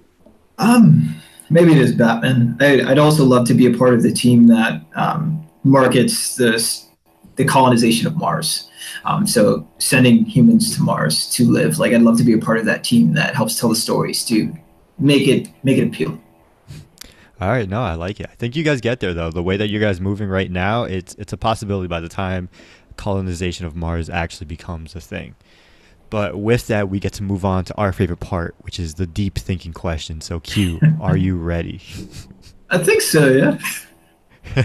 Um, 0.58 1.14
maybe 1.50 1.72
it 1.72 1.78
is 1.78 1.94
Batman. 1.94 2.56
I, 2.60 2.82
I'd 2.82 2.98
also 2.98 3.24
love 3.24 3.46
to 3.48 3.54
be 3.54 3.72
a 3.72 3.76
part 3.76 3.94
of 3.94 4.02
the 4.02 4.12
team 4.12 4.46
that 4.48 4.82
um, 4.94 5.46
markets 5.64 6.36
this 6.36 6.88
the 7.36 7.44
colonization 7.44 8.06
of 8.06 8.16
Mars. 8.16 8.68
Um, 9.06 9.26
so 9.26 9.66
sending 9.78 10.24
humans 10.26 10.76
to 10.76 10.82
Mars 10.82 11.30
to 11.30 11.50
live. 11.50 11.78
Like 11.78 11.92
I'd 11.92 12.02
love 12.02 12.18
to 12.18 12.24
be 12.24 12.34
a 12.34 12.38
part 12.38 12.58
of 12.58 12.66
that 12.66 12.84
team 12.84 13.14
that 13.14 13.34
helps 13.34 13.58
tell 13.58 13.70
the 13.70 13.76
stories 13.76 14.24
to 14.26 14.52
make 14.98 15.26
it 15.28 15.48
make 15.62 15.78
it 15.78 15.86
appeal. 15.86 16.20
All 17.42 17.48
right, 17.48 17.68
no, 17.68 17.82
I 17.82 17.94
like 17.94 18.20
it. 18.20 18.28
I 18.30 18.34
think 18.36 18.54
you 18.54 18.62
guys 18.62 18.80
get 18.80 19.00
there 19.00 19.12
though. 19.12 19.30
The 19.32 19.42
way 19.42 19.56
that 19.56 19.68
you 19.68 19.80
guys 19.80 20.00
moving 20.00 20.28
right 20.28 20.48
now, 20.50 20.84
it's 20.84 21.14
it's 21.16 21.32
a 21.32 21.36
possibility 21.36 21.88
by 21.88 21.98
the 21.98 22.08
time 22.08 22.48
colonization 22.96 23.66
of 23.66 23.74
Mars 23.74 24.08
actually 24.08 24.46
becomes 24.46 24.94
a 24.94 25.00
thing. 25.00 25.34
But 26.08 26.38
with 26.38 26.66
that, 26.68 26.88
we 26.88 27.00
get 27.00 27.14
to 27.14 27.22
move 27.22 27.44
on 27.44 27.64
to 27.64 27.74
our 27.76 27.92
favorite 27.92 28.20
part, 28.20 28.54
which 28.60 28.78
is 28.78 28.94
the 28.94 29.06
deep 29.06 29.38
thinking 29.38 29.72
question. 29.72 30.20
So, 30.20 30.38
Q, 30.40 30.78
are 31.00 31.16
you 31.16 31.36
ready? 31.36 31.80
I 32.70 32.78
think 32.78 33.00
so. 33.00 33.26
Yeah. 33.28 33.58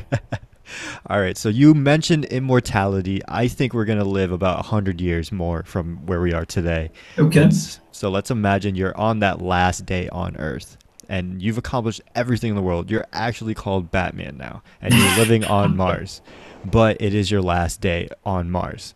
All 1.10 1.20
right. 1.22 1.38
So 1.38 1.48
you 1.50 1.74
mentioned 1.74 2.26
immortality. 2.26 3.22
I 3.28 3.48
think 3.48 3.74
we're 3.74 3.86
gonna 3.86 4.04
live 4.04 4.32
about 4.32 4.66
hundred 4.66 5.00
years 5.02 5.32
more 5.32 5.64
from 5.64 6.06
where 6.06 6.20
we 6.22 6.34
are 6.34 6.46
today. 6.46 6.92
Okay. 7.18 7.42
Let's- 7.46 7.80
so 7.92 8.10
let's 8.12 8.30
imagine 8.30 8.76
you're 8.76 8.96
on 8.96 9.20
that 9.20 9.42
last 9.42 9.86
day 9.88 10.08
on 10.10 10.36
Earth, 10.38 10.78
and 11.10 11.42
you've 11.42 11.58
accomplished 11.58 12.02
everything 12.16 12.50
in 12.50 12.56
the 12.56 12.62
world. 12.62 12.90
You're 12.90 13.06
actually 13.14 13.54
called 13.54 13.92
Batman 13.92 14.38
now, 14.38 14.62
and 14.82 14.94
you're 14.94 15.18
living 15.18 15.44
on 15.46 15.76
Mars. 15.76 16.22
But 16.66 16.98
it 17.00 17.14
is 17.14 17.32
your 17.32 17.42
last 17.42 17.82
day 17.82 18.10
on 18.26 18.52
Mars, 18.52 18.94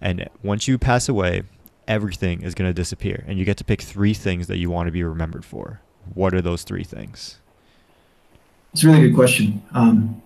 and 0.00 0.28
once 0.42 0.68
you 0.68 0.78
pass 0.78 1.08
away, 1.08 1.42
everything 1.86 2.42
is 2.42 2.54
gonna 2.54 2.72
disappear, 2.72 3.24
and 3.26 3.38
you 3.38 3.44
get 3.44 3.56
to 3.58 3.64
pick 3.64 3.82
three 3.82 4.14
things 4.14 4.46
that 4.46 4.58
you 4.58 4.70
want 4.70 4.86
to 4.86 4.92
be 4.92 5.02
remembered 5.02 5.44
for. 5.44 5.80
What 6.14 6.34
are 6.34 6.40
those 6.40 6.62
three 6.62 6.84
things? 6.84 7.38
It's 8.72 8.84
a 8.84 8.86
really 8.86 9.08
good 9.08 9.14
question. 9.14 9.62
Um, 9.72 10.22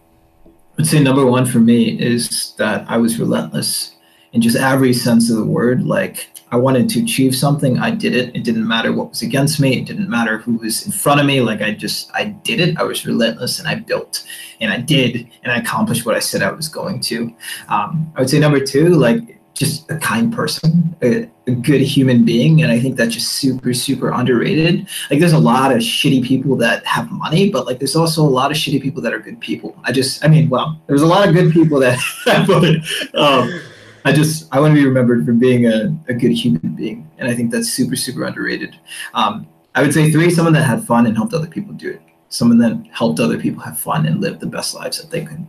I'd 0.79 0.87
say 0.87 1.01
number 1.01 1.25
one 1.25 1.47
for 1.47 1.59
me 1.61 1.99
is 2.01 2.55
that 2.59 2.85
I 2.89 2.99
was 2.99 3.19
relentless 3.19 3.94
in 4.35 4.43
just 4.43 4.57
every 4.57 4.93
sense 4.93 5.31
of 5.31 5.37
the 5.37 5.45
word. 5.45 5.87
Like 5.87 6.29
I 6.51 6.57
wanted 6.57 6.89
to 6.91 7.03
achieve 7.03 7.35
something, 7.35 7.79
I 7.79 7.91
did 7.91 8.15
it. 8.15 8.35
It 8.37 8.45
didn't 8.45 8.67
matter 8.67 8.93
what 8.93 9.11
was 9.11 9.23
against 9.23 9.61
me. 9.61 9.79
It 9.79 9.87
didn't 9.87 10.11
matter 10.11 10.39
who 10.39 10.57
was 10.57 10.85
in 10.85 10.93
front 10.93 11.21
of 11.21 11.27
me. 11.27 11.41
Like 11.41 11.63
I 11.63 11.73
just, 11.73 12.11
I 12.15 12.27
did 12.27 12.61
it. 12.61 12.77
I 12.77 12.83
was 12.83 13.07
relentless 13.07 13.59
and 13.59 13.69
I 13.69 13.77
built 13.77 14.27
and 14.61 14.73
I 14.73 14.81
did 14.81 15.29
and 15.43 15.53
I 15.53 15.57
accomplished 15.59 16.05
what 16.05 16.17
I 16.17 16.19
said 16.19 16.43
I 16.43 16.51
was 16.51 16.69
going 16.69 17.01
to. 17.01 17.35
Um, 17.69 18.13
I 18.17 18.21
would 18.21 18.31
say 18.31 18.39
number 18.41 18.61
two, 18.61 18.91
like 18.91 19.41
just 19.55 19.89
a 19.89 19.97
kind 19.99 20.33
person, 20.33 20.97
a, 21.01 21.31
a, 21.47 21.53
good 21.53 21.81
human 21.81 22.25
being. 22.25 22.63
And 22.63 22.73
I 22.73 22.81
think 22.81 22.97
that's 22.97 23.15
just 23.15 23.35
super, 23.35 23.73
super 23.73 24.11
underrated. 24.11 24.89
Like 25.11 25.21
there's 25.21 25.33
a 25.33 25.39
lot 25.39 25.71
of 25.71 25.79
shitty 25.79 26.25
people 26.25 26.57
that 26.57 26.85
have 26.85 27.09
money, 27.13 27.51
but 27.51 27.65
like 27.65 27.79
there's 27.79 27.95
also 27.95 28.23
a 28.23 28.29
lot 28.29 28.51
of 28.51 28.57
shitty 28.57 28.83
people 28.83 29.01
that 29.03 29.15
are 29.15 29.21
good 29.21 29.39
people. 29.39 29.77
I 29.85 29.93
just, 29.93 30.25
I 30.25 30.29
mean, 30.29 30.49
well, 30.49 30.81
there's 30.89 31.03
a 31.03 31.07
lot 31.07 31.29
of 31.29 31.35
good 31.35 31.53
people 31.53 31.79
that, 31.79 32.01
but 32.49 33.21
um, 33.21 33.61
I 34.05 34.13
just, 34.13 34.49
I 34.53 34.61
want 34.61 34.73
to 34.75 34.81
be 34.81 34.87
remembered 34.87 35.25
for 35.25 35.33
being 35.33 35.67
a, 35.67 35.97
a 36.09 36.15
good 36.15 36.33
human 36.33 36.75
being. 36.75 37.11
And 37.19 37.29
I 37.29 37.35
think 37.35 37.51
that's 37.51 37.71
super, 37.71 37.97
super 37.97 38.25
underrated. 38.25 38.79
Um, 39.15 39.47
I 39.75 39.83
would 39.83 39.95
say 39.95 40.11
three, 40.11 40.31
someone 40.31 40.53
that 40.55 40.65
had 40.65 40.85
fun 40.85 41.07
and 41.07 41.17
helped 41.17 41.35
other 41.35 41.47
people 41.47 41.73
do 41.73 41.91
it. 41.91 42.03
Someone 42.29 42.59
that 42.59 42.85
helped 42.93 43.21
other 43.21 43.39
people 43.39 43.63
have 43.63 43.79
fun 43.79 44.07
and 44.07 44.21
live 44.21 44.41
the 44.41 44.47
best 44.47 44.75
lives 44.75 45.01
that 45.01 45.11
they 45.11 45.25
could. 45.25 45.47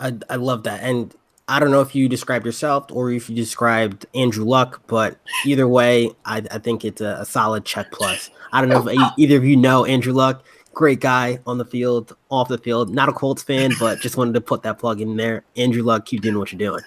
I, 0.00 0.14
I 0.30 0.36
love 0.36 0.64
that. 0.64 0.82
And 0.82 1.14
I 1.48 1.58
don't 1.58 1.70
know 1.70 1.80
if 1.80 1.94
you 1.94 2.08
described 2.08 2.46
yourself 2.46 2.86
or 2.90 3.10
if 3.10 3.28
you 3.28 3.36
described 3.36 4.06
Andrew 4.14 4.44
Luck, 4.44 4.82
but 4.86 5.18
either 5.44 5.68
way, 5.68 6.10
I, 6.24 6.38
I 6.50 6.58
think 6.58 6.84
it's 6.84 7.00
a, 7.00 7.18
a, 7.20 7.24
solid 7.26 7.64
check 7.64 7.90
plus. 7.92 8.30
I 8.52 8.60
don't 8.60 8.70
know 8.70 8.88
if 8.88 9.12
either 9.18 9.36
of 9.36 9.44
you 9.44 9.56
know 9.56 9.84
Andrew 9.84 10.12
Luck. 10.12 10.44
Great 10.74 11.00
guy 11.00 11.38
on 11.46 11.58
the 11.58 11.64
field, 11.64 12.16
off 12.30 12.48
the 12.48 12.58
field. 12.58 12.94
Not 12.94 13.08
a 13.08 13.12
Colts 13.12 13.42
fan, 13.42 13.72
but 13.78 14.00
just 14.00 14.16
wanted 14.16 14.34
to 14.34 14.40
put 14.40 14.62
that 14.62 14.78
plug 14.78 15.00
in 15.00 15.16
there. 15.16 15.44
Andrew 15.56 15.82
Luck, 15.82 16.06
keep 16.06 16.22
doing 16.22 16.38
what 16.38 16.52
you're 16.52 16.58
doing. 16.58 16.82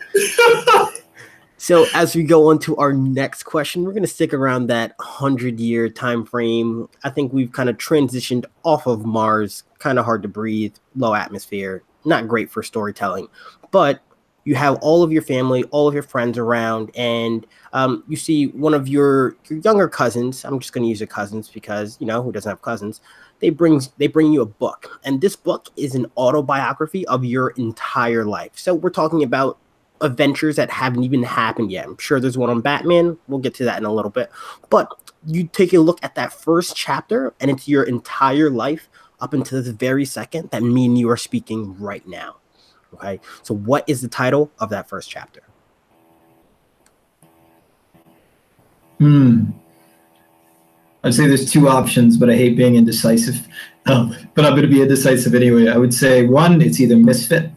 so 1.57 1.85
as 1.93 2.15
we 2.15 2.23
go 2.23 2.49
on 2.49 2.59
to 2.59 2.75
our 2.77 2.93
next 2.93 3.43
question, 3.43 3.83
we're 3.83 3.91
going 3.91 4.03
to 4.03 4.07
stick 4.07 4.33
around 4.33 4.67
that 4.67 4.93
100 4.97 5.59
year 5.59 5.87
time 5.89 6.25
frame. 6.25 6.89
I 7.03 7.09
think 7.09 7.31
we've 7.31 7.51
kind 7.51 7.69
of 7.69 7.77
transitioned 7.77 8.45
off 8.63 8.87
of 8.87 9.05
Mars, 9.05 9.63
kind 9.79 9.99
of 9.99 10.05
hard 10.05 10.23
to 10.23 10.27
breathe, 10.27 10.75
low 10.95 11.13
atmosphere, 11.13 11.83
not 12.05 12.27
great 12.27 12.49
for 12.49 12.63
storytelling. 12.63 13.27
But 13.71 14.01
you 14.45 14.53
have 14.55 14.77
all 14.81 15.03
of 15.03 15.11
your 15.11 15.23
family, 15.23 15.63
all 15.65 15.87
of 15.87 15.93
your 15.93 16.03
friends 16.03 16.37
around, 16.37 16.91
and 16.95 17.45
um, 17.73 18.03
you 18.07 18.15
see 18.15 18.47
one 18.47 18.75
of 18.75 18.87
your, 18.87 19.35
your 19.49 19.59
younger 19.59 19.89
cousins. 19.89 20.45
I'm 20.45 20.59
just 20.59 20.71
going 20.71 20.83
to 20.83 20.87
use 20.87 20.99
your 20.99 21.07
cousins 21.07 21.49
because 21.49 21.97
you 21.99 22.05
know 22.05 22.21
who 22.21 22.31
doesn't 22.31 22.49
have 22.49 22.61
cousins. 22.61 23.01
They 23.39 23.49
bring 23.49 23.81
they 23.97 24.07
bring 24.07 24.31
you 24.31 24.41
a 24.41 24.45
book, 24.45 24.99
and 25.03 25.21
this 25.21 25.35
book 25.35 25.69
is 25.75 25.93
an 25.95 26.05
autobiography 26.17 27.05
of 27.07 27.25
your 27.25 27.49
entire 27.51 28.25
life. 28.25 28.51
So 28.55 28.73
we're 28.73 28.89
talking 28.89 29.23
about 29.23 29.57
adventures 30.01 30.55
that 30.57 30.69
haven't 30.69 31.03
even 31.03 31.23
happened 31.23 31.71
yet. 31.71 31.85
I'm 31.85 31.97
sure 31.97 32.19
there's 32.19 32.37
one 32.37 32.49
on 32.49 32.61
Batman. 32.61 33.17
We'll 33.27 33.39
get 33.39 33.53
to 33.55 33.65
that 33.65 33.77
in 33.77 33.85
a 33.85 33.93
little 33.93 34.11
bit, 34.11 34.29
but 34.69 34.91
you 35.25 35.47
take 35.47 35.73
a 35.73 35.79
look 35.79 35.99
at 36.03 36.15
that 36.15 36.33
first 36.33 36.75
chapter, 36.75 37.33
and 37.39 37.51
it's 37.51 37.67
your 37.67 37.83
entire 37.83 38.49
life 38.49 38.89
up 39.19 39.33
until 39.33 39.61
the 39.61 39.73
very 39.73 40.05
second 40.05 40.51
that 40.51 40.63
me 40.63 40.85
and 40.85 40.97
you 40.97 41.09
are 41.09 41.17
speaking 41.17 41.77
right 41.79 42.07
now. 42.07 42.37
Okay. 42.93 43.19
So, 43.43 43.53
what 43.53 43.83
is 43.87 44.01
the 44.01 44.07
title 44.07 44.51
of 44.59 44.69
that 44.69 44.87
first 44.87 45.09
chapter? 45.09 45.41
Hmm. 48.99 49.51
I'd 51.05 51.13
say 51.13 51.27
there's 51.27 51.51
two 51.51 51.69
options, 51.69 52.17
but 52.17 52.31
I 52.31 52.35
hate 52.35 52.57
being 52.57 52.75
indecisive. 52.75 53.47
Um, 53.85 54.15
but 54.33 54.43
I'm 54.43 54.53
going 54.53 54.63
to 54.63 54.67
be 54.67 54.81
indecisive 54.81 55.35
anyway. 55.35 55.67
I 55.67 55.77
would 55.77 55.93
say 55.93 56.25
one, 56.25 56.63
it's 56.63 56.79
either 56.79 56.97
misfit, 56.97 57.51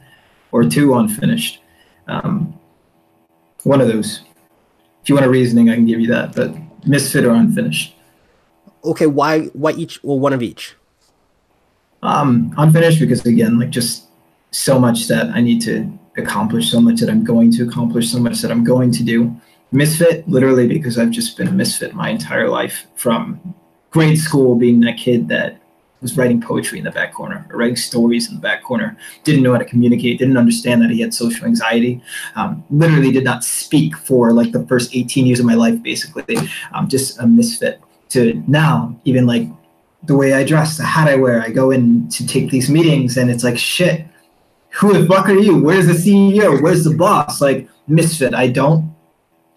or 0.52 0.64
two, 0.64 0.94
unfinished. 0.94 1.60
Um, 2.08 2.58
one 3.62 3.80
of 3.80 3.88
those. 3.88 4.20
If 5.02 5.08
you 5.08 5.14
want 5.14 5.26
a 5.26 5.30
reasoning, 5.30 5.70
I 5.70 5.76
can 5.76 5.86
give 5.86 5.98
you 5.98 6.08
that. 6.08 6.36
But 6.36 6.54
misfit 6.86 7.24
or 7.24 7.30
unfinished. 7.30 7.94
Okay. 8.84 9.06
Why? 9.06 9.46
Why 9.46 9.72
each? 9.72 10.04
Well, 10.04 10.18
one 10.18 10.34
of 10.34 10.42
each. 10.42 10.76
Um, 12.02 12.54
unfinished 12.58 13.00
because 13.00 13.24
again, 13.24 13.58
like 13.58 13.70
just 13.70 14.08
so 14.50 14.78
much 14.78 15.08
that 15.08 15.30
I 15.30 15.40
need 15.40 15.62
to 15.62 15.90
accomplish, 16.18 16.70
so 16.70 16.82
much 16.82 17.00
that 17.00 17.08
I'm 17.08 17.24
going 17.24 17.50
to 17.52 17.62
accomplish, 17.64 18.10
so 18.10 18.18
much 18.18 18.42
that 18.42 18.50
I'm 18.50 18.62
going 18.62 18.92
to 18.92 19.02
do. 19.02 19.34
Misfit, 19.70 20.26
literally, 20.28 20.66
because 20.66 20.98
I've 20.98 21.10
just 21.10 21.36
been 21.36 21.48
a 21.48 21.52
misfit 21.52 21.94
my 21.94 22.08
entire 22.08 22.48
life 22.48 22.86
from 22.96 23.54
grade 23.90 24.18
school, 24.18 24.54
being 24.54 24.80
that 24.80 24.96
kid 24.96 25.28
that 25.28 25.60
was 26.00 26.16
writing 26.16 26.40
poetry 26.40 26.78
in 26.78 26.84
the 26.84 26.90
back 26.90 27.12
corner 27.12 27.46
or 27.50 27.58
writing 27.58 27.76
stories 27.76 28.28
in 28.28 28.36
the 28.36 28.40
back 28.40 28.62
corner, 28.62 28.96
didn't 29.24 29.42
know 29.42 29.52
how 29.52 29.58
to 29.58 29.64
communicate, 29.64 30.18
didn't 30.18 30.36
understand 30.36 30.80
that 30.80 30.90
he 30.90 31.00
had 31.00 31.12
social 31.12 31.44
anxiety, 31.44 32.00
um, 32.36 32.64
literally 32.70 33.10
did 33.10 33.24
not 33.24 33.42
speak 33.42 33.96
for 33.96 34.32
like 34.32 34.52
the 34.52 34.64
first 34.66 34.94
18 34.94 35.26
years 35.26 35.40
of 35.40 35.46
my 35.46 35.54
life, 35.54 35.82
basically. 35.82 36.38
Um, 36.72 36.88
just 36.88 37.18
a 37.18 37.26
misfit 37.26 37.80
to 38.10 38.42
now, 38.46 38.98
even 39.04 39.26
like 39.26 39.48
the 40.04 40.16
way 40.16 40.34
I 40.34 40.44
dress, 40.44 40.76
the 40.76 40.84
hat 40.84 41.08
I 41.08 41.16
wear, 41.16 41.42
I 41.42 41.50
go 41.50 41.72
in 41.72 42.08
to 42.10 42.26
take 42.26 42.50
these 42.50 42.70
meetings 42.70 43.16
and 43.16 43.30
it's 43.30 43.44
like, 43.44 43.58
shit, 43.58 44.06
who 44.70 44.92
the 44.92 45.06
fuck 45.06 45.28
are 45.28 45.38
you? 45.38 45.60
Where's 45.60 45.86
the 45.86 45.92
CEO? 45.92 46.62
Where's 46.62 46.84
the 46.84 46.94
boss? 46.94 47.40
Like 47.40 47.68
misfit. 47.88 48.34
I 48.34 48.48
don't 48.48 48.94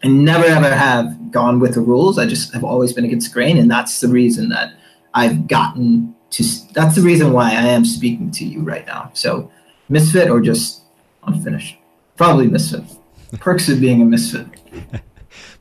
I 0.03 0.07
never 0.07 0.45
ever 0.45 0.73
have 0.73 1.31
gone 1.31 1.59
with 1.59 1.75
the 1.75 1.81
rules. 1.81 2.17
I 2.17 2.25
just 2.25 2.53
have 2.53 2.63
always 2.63 2.93
been 2.93 3.05
against 3.05 3.31
grain, 3.33 3.57
and 3.57 3.69
that's 3.69 3.99
the 3.99 4.07
reason 4.07 4.49
that 4.49 4.73
I've 5.13 5.47
gotten 5.47 6.15
to. 6.31 6.43
That's 6.73 6.95
the 6.95 7.01
reason 7.01 7.33
why 7.33 7.51
I 7.51 7.63
am 7.67 7.85
speaking 7.85 8.31
to 8.31 8.45
you 8.45 8.61
right 8.61 8.85
now. 8.85 9.11
So, 9.13 9.51
misfit 9.89 10.29
or 10.29 10.41
just 10.41 10.81
unfinished? 11.23 11.77
Probably 12.17 12.47
misfit. 12.47 12.83
Perks 13.39 13.69
of 13.69 13.79
being 13.79 14.01
a 14.01 14.05
misfit. 14.05 14.47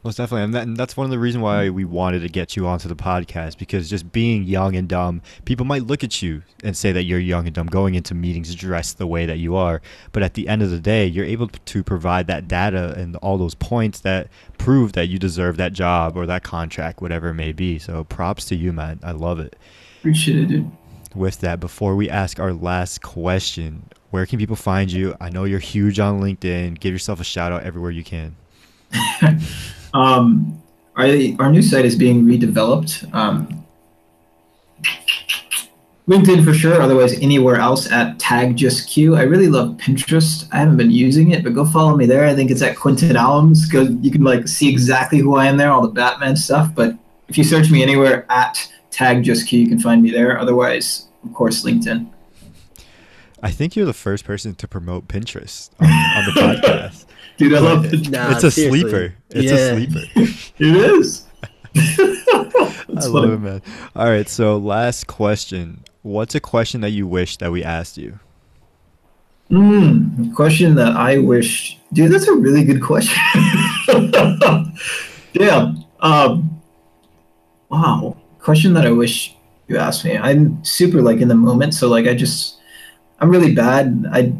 Most 0.03 0.17
definitely, 0.17 0.45
and, 0.45 0.55
that, 0.55 0.63
and, 0.63 0.77
that's 0.79 0.97
one 0.97 1.05
of 1.05 1.11
the 1.11 1.19
reasons 1.19 1.43
why 1.43 1.69
we 1.69 1.85
wanted 1.85 2.21
to 2.21 2.29
get 2.31 2.57
you 2.57 2.67
onto 2.67 2.89
the 2.89 2.97
podcast 2.97 3.59
because 3.59 3.91
just 3.91 4.11
being 4.11 4.45
young 4.45 4.75
and 4.75 4.89
dumb, 4.89 5.21
people 5.45 5.67
might 5.67 5.87
look 5.87 6.03
at 6.03 6.23
you 6.23 6.43
and 6.65 6.75
say 6.75 6.91
that 6.91 7.03
you're 7.03 7.19
young 7.19 7.45
and 7.45 7.55
dumb, 7.55 7.67
going 7.67 7.95
into 7.95 8.15
meetings 8.15 8.55
dressed 8.55 8.97
the 8.97 9.07
way 9.07 9.27
that 9.27 9.37
you 9.37 9.57
are. 9.57 9.83
But 10.13 10.23
at 10.23 10.33
the 10.33 10.49
end 10.49 10.63
of 10.63 10.71
the 10.71 10.79
day, 10.79 11.05
you're 11.05 11.27
able 11.27 11.49
to 11.49 11.85
provide 11.85 12.29
that 12.29 12.49
data 12.49 12.95
and 12.97 13.15
all 13.17 13.37
those 13.37 13.55
points 13.55 14.01
that 14.01 14.29
prove 14.57 14.95
that 14.95 15.09
you 15.09 15.19
deserve 15.19 15.59
that 15.59 15.75
job 15.75 16.17
or 16.17 16.25
that 16.25 16.45
contract, 16.45 17.03
whatever 17.03 17.29
it 17.29 17.35
may 17.35 17.53
be. 17.53 17.79
So 17.79 18.05
props 18.05 18.47
to 18.47 18.57
you, 18.57 18.73
man. 18.73 19.01
I 19.03 19.11
love 19.11 19.39
it. 19.39 19.55
Appreciate 19.99 20.39
it, 20.39 20.47
dude. 20.47 20.71
With 21.15 21.41
that, 21.41 21.61
before 21.61 21.95
we 21.95 22.09
ask 22.09 22.41
our 22.41 22.55
last 22.55 23.03
question, 23.03 23.85
where 24.09 24.25
can 24.25 24.39
people 24.39 24.57
find 24.57 24.91
you? 24.91 25.15
I 25.21 25.29
know 25.29 25.45
you're 25.45 25.59
huge 25.59 26.01
on 26.01 26.23
LinkedIn. 26.23 26.81
Give 26.81 26.95
yourself 26.95 27.21
a 27.21 27.25
shout 27.25 27.53
out 27.53 27.65
everywhere 27.65 27.91
you 27.91 28.05
can. 28.05 28.37
Um, 29.95 30.61
our, 30.97 31.07
our 31.39 31.51
new 31.51 31.63
site 31.63 31.85
is 31.85 31.97
being 31.97 32.25
redeveloped. 32.25 33.13
Um, 33.15 33.61
LinkedIn 36.11 36.45
for 36.45 36.53
sure. 36.53 36.83
Otherwise, 36.83 37.15
anywhere 37.21 37.57
else 37.57 37.91
at 37.93 38.19
Tag 38.19 38.57
Just 38.57 38.89
Q. 38.89 39.15
I 39.15 39.23
really 39.23 39.47
love 39.47 39.77
Pinterest. 39.77 40.49
I 40.51 40.57
haven't 40.57 40.77
been 40.77 40.91
using 40.91 41.31
it, 41.31 41.45
but 41.45 41.55
go 41.55 41.65
follow 41.65 41.97
me 41.97 42.05
there. 42.05 42.27
I 42.27 42.35
think 42.35 42.51
it's 42.51 42.63
at 42.63 42.77
Quentin 42.77 43.15
Allums. 43.15 43.69
because 43.69 43.91
you 44.03 44.11
can 44.11 44.25
like 44.25 44.49
see 44.49 44.69
exactly 44.69 45.19
who 45.19 45.37
I 45.37 45.47
am 45.47 45.57
there, 45.57 45.71
all 45.71 45.83
the 45.83 45.89
Batman 45.89 46.35
stuff. 46.35 46.75
But 46.75 46.97
if 47.29 47.39
you 47.39 47.45
search 47.45 47.71
me 47.71 47.83
anywhere 47.83 48.27
at 48.29 48.73
Tag 48.91 49.23
Just 49.23 49.47
Q, 49.47 49.61
you 49.61 49.69
can 49.69 49.79
find 49.79 50.03
me 50.03 50.11
there. 50.11 50.37
Otherwise, 50.37 51.07
of 51.23 51.33
course, 51.33 51.65
LinkedIn. 51.65 52.11
I 53.43 53.53
think 53.53 53.77
you're 53.77 53.87
the 53.87 53.93
first 53.93 54.25
person 54.25 54.57
to 54.57 54.67
promote 54.67 55.07
Pinterest 55.07 55.71
on, 55.79 55.87
on 55.87 56.25
the 56.25 56.33
podcast. 56.41 57.00
Dude, 57.41 57.55
I 57.55 57.59
love 57.61 57.87
it. 57.87 58.11
Nah, 58.11 58.33
it's 58.33 58.45
a 58.45 58.51
seriously. 58.51 58.81
sleeper. 58.83 59.15
It's 59.31 59.51
Yeah. 59.51 59.57
a 59.57 59.75
sleeper. 59.75 60.03
it 60.59 60.77
is. 60.77 61.25
I 61.75 63.07
love 63.07 63.33
it, 63.33 63.39
man. 63.39 63.63
All 63.97 64.05
right, 64.05 64.29
so 64.29 64.59
last 64.59 65.07
question. 65.07 65.83
What's 66.03 66.35
a 66.35 66.41
question 66.41 66.83
that 66.83 66.91
you 66.91 67.07
wish 67.07 67.39
that 67.39 67.51
we 67.51 67.65
asked 67.65 67.97
you? 67.97 68.19
Mm, 69.51 70.35
question 70.35 70.75
that 70.75 70.95
I 70.97 71.17
wish, 71.17 71.79
dude, 71.95 72.13
that's 72.13 72.29
a 72.29 72.35
really 72.35 72.63
good 72.63 72.83
question. 72.83 73.19
yeah. 75.33 75.73
Um, 76.01 76.61
wow. 77.71 78.19
Question 78.41 78.75
that 78.75 78.85
I 78.85 78.91
wish 78.91 79.35
you 79.67 79.79
asked 79.79 80.05
me. 80.05 80.19
I'm 80.19 80.63
super 80.63 81.01
like 81.01 81.21
in 81.23 81.29
the 81.29 81.35
moment, 81.35 81.73
so 81.73 81.89
like 81.89 82.07
I 82.07 82.13
just, 82.13 82.59
I'm 83.19 83.31
really 83.31 83.55
bad. 83.55 84.05
I, 84.13 84.35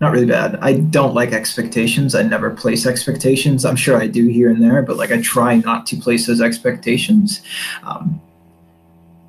not 0.00 0.12
really 0.12 0.26
bad. 0.26 0.56
I 0.60 0.74
don't 0.74 1.14
like 1.14 1.32
expectations. 1.32 2.14
I 2.14 2.22
never 2.22 2.50
place 2.50 2.84
expectations. 2.86 3.64
I'm 3.64 3.76
sure 3.76 3.96
I 3.96 4.06
do 4.06 4.26
here 4.26 4.50
and 4.50 4.62
there, 4.62 4.82
but 4.82 4.96
like 4.96 5.10
I 5.10 5.20
try 5.22 5.56
not 5.56 5.86
to 5.86 5.96
place 5.96 6.26
those 6.26 6.40
expectations. 6.42 7.40
Um, 7.82 8.20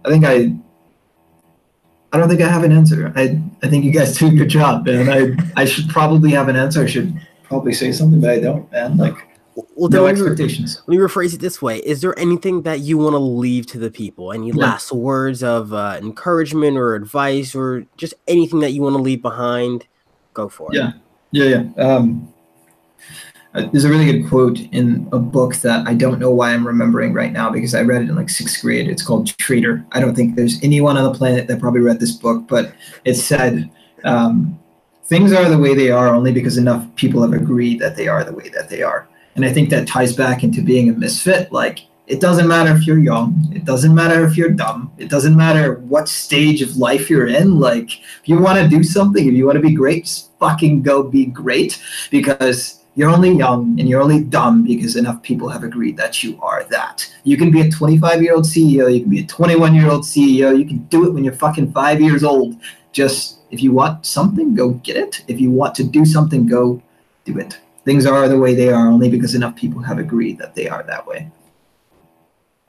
I 0.05 0.09
think 0.09 0.25
I 0.25 0.53
I 2.13 2.17
don't 2.17 2.29
think 2.29 2.41
I 2.41 2.47
have 2.49 2.63
an 2.63 2.71
answer. 2.71 3.13
I 3.15 3.41
I 3.63 3.67
think 3.69 3.85
you 3.85 3.91
guys 3.91 4.17
do 4.17 4.27
a 4.27 4.31
good 4.31 4.49
job, 4.49 4.85
man. 4.85 5.09
I 5.09 5.61
I 5.61 5.65
should 5.65 5.87
probably 5.89 6.31
have 6.31 6.49
an 6.49 6.55
answer. 6.55 6.83
I 6.83 6.85
should 6.87 7.17
probably 7.43 7.73
say 7.73 7.91
something, 7.91 8.19
but 8.19 8.29
I 8.31 8.39
don't, 8.39 8.69
man. 8.71 8.97
Like 8.97 9.15
Well, 9.55 9.65
no 9.75 9.87
then 9.89 10.03
let 10.03 10.15
me- 10.15 10.21
expectations. 10.21 10.81
Let 10.85 10.97
me 10.97 10.97
rephrase 10.97 11.33
it 11.33 11.39
this 11.39 11.61
way: 11.61 11.77
Is 11.79 12.01
there 12.01 12.17
anything 12.19 12.63
that 12.63 12.81
you 12.81 12.97
want 12.97 13.13
to 13.13 13.19
leave 13.19 13.67
to 13.67 13.79
the 13.79 13.89
people? 13.91 14.33
Any 14.33 14.51
last 14.51 14.91
words 14.91 15.43
of 15.43 15.71
uh, 15.73 15.97
encouragement 16.01 16.75
or 16.77 16.93
advice, 16.95 17.55
or 17.55 17.85
just 17.95 18.13
anything 18.27 18.59
that 18.59 18.71
you 18.71 18.81
want 18.81 18.95
to 18.97 19.01
leave 19.01 19.21
behind? 19.21 19.85
Go 20.37 20.47
for 20.47 20.71
it. 20.71 20.77
Yeah. 20.77 20.91
Yeah, 21.31 21.45
yeah. 21.45 21.83
Um, 21.83 22.31
uh, 23.55 23.67
there's 23.71 23.85
a 23.85 23.89
really 23.89 24.05
good 24.05 24.29
quote 24.29 24.59
in 24.71 25.09
a 25.11 25.17
book 25.17 25.55
that 25.55 25.87
I 25.87 25.95
don't 25.95 26.19
know 26.19 26.29
why 26.29 26.53
I'm 26.53 26.67
remembering 26.67 27.11
right 27.11 27.31
now 27.31 27.49
because 27.49 27.73
I 27.73 27.81
read 27.81 28.03
it 28.03 28.09
in 28.09 28.15
like 28.15 28.29
sixth 28.29 28.61
grade. 28.61 28.87
It's 28.87 29.01
called 29.01 29.35
Traitor. 29.39 29.83
I 29.93 29.99
don't 29.99 30.13
think 30.13 30.35
there's 30.35 30.61
anyone 30.61 30.95
on 30.95 31.11
the 31.11 31.17
planet 31.17 31.47
that 31.47 31.59
probably 31.59 31.81
read 31.81 31.99
this 31.99 32.11
book, 32.11 32.47
but 32.47 32.75
it 33.03 33.15
said, 33.15 33.71
um, 34.03 34.59
things 35.05 35.33
are 35.33 35.49
the 35.49 35.57
way 35.57 35.73
they 35.73 35.89
are 35.89 36.13
only 36.13 36.31
because 36.31 36.55
enough 36.55 36.85
people 36.95 37.23
have 37.23 37.33
agreed 37.33 37.79
that 37.79 37.95
they 37.95 38.07
are 38.07 38.23
the 38.23 38.33
way 38.33 38.49
that 38.49 38.69
they 38.69 38.83
are. 38.83 39.09
And 39.35 39.43
I 39.43 39.51
think 39.51 39.71
that 39.71 39.87
ties 39.87 40.15
back 40.15 40.43
into 40.43 40.61
being 40.61 40.87
a 40.89 40.93
misfit. 40.93 41.51
Like, 41.51 41.79
it 42.07 42.21
doesn't 42.21 42.47
matter 42.47 42.73
if 42.73 42.87
you're 42.87 42.99
young, 42.99 43.51
it 43.53 43.65
doesn't 43.65 43.93
matter 43.93 44.25
if 44.25 44.37
you're 44.37 44.49
dumb, 44.49 44.91
it 44.97 45.09
doesn't 45.09 45.35
matter 45.35 45.75
what 45.79 46.07
stage 46.07 46.61
of 46.61 46.77
life 46.77 47.09
you're 47.09 47.27
in. 47.27 47.59
Like, 47.59 47.99
if 47.99 48.21
you 48.25 48.39
want 48.39 48.59
to 48.59 48.67
do 48.67 48.81
something, 48.81 49.27
if 49.27 49.33
you 49.33 49.45
want 49.45 49.57
to 49.57 49.61
be 49.61 49.75
great, 49.75 50.05
just 50.05 50.31
fucking 50.39 50.83
go 50.83 51.03
be 51.03 51.25
great 51.25 51.81
because 52.09 52.81
you're 52.95 53.09
only 53.09 53.31
young 53.31 53.77
and 53.77 53.89
you're 53.89 54.01
only 54.01 54.23
dumb 54.23 54.63
because 54.63 54.95
enough 54.95 55.21
people 55.21 55.49
have 55.49 55.63
agreed 55.63 55.97
that 55.97 56.23
you 56.23 56.39
are 56.41 56.63
that. 56.65 57.13
You 57.25 57.35
can 57.35 57.51
be 57.51 57.61
a 57.61 57.69
25 57.69 58.23
year 58.23 58.35
old 58.35 58.45
CEO, 58.45 58.93
you 58.93 59.01
can 59.01 59.09
be 59.09 59.19
a 59.19 59.27
21 59.27 59.75
year 59.75 59.89
old 59.89 60.03
CEO, 60.03 60.57
you 60.57 60.65
can 60.65 60.79
do 60.85 61.05
it 61.05 61.13
when 61.13 61.25
you're 61.25 61.33
fucking 61.33 61.73
five 61.73 61.99
years 61.99 62.23
old. 62.23 62.55
Just 62.93 63.39
if 63.51 63.61
you 63.61 63.73
want 63.73 64.05
something, 64.05 64.55
go 64.55 64.71
get 64.71 64.95
it. 64.95 65.23
If 65.27 65.41
you 65.41 65.51
want 65.51 65.75
to 65.75 65.83
do 65.83 66.05
something, 66.05 66.47
go 66.47 66.81
do 67.25 67.37
it. 67.37 67.59
Things 67.83 68.05
are 68.05 68.27
the 68.27 68.39
way 68.39 68.55
they 68.55 68.69
are 68.69 68.87
only 68.87 69.09
because 69.09 69.35
enough 69.35 69.55
people 69.55 69.81
have 69.81 69.99
agreed 69.99 70.37
that 70.39 70.55
they 70.55 70.67
are 70.67 70.83
that 70.83 71.05
way. 71.05 71.29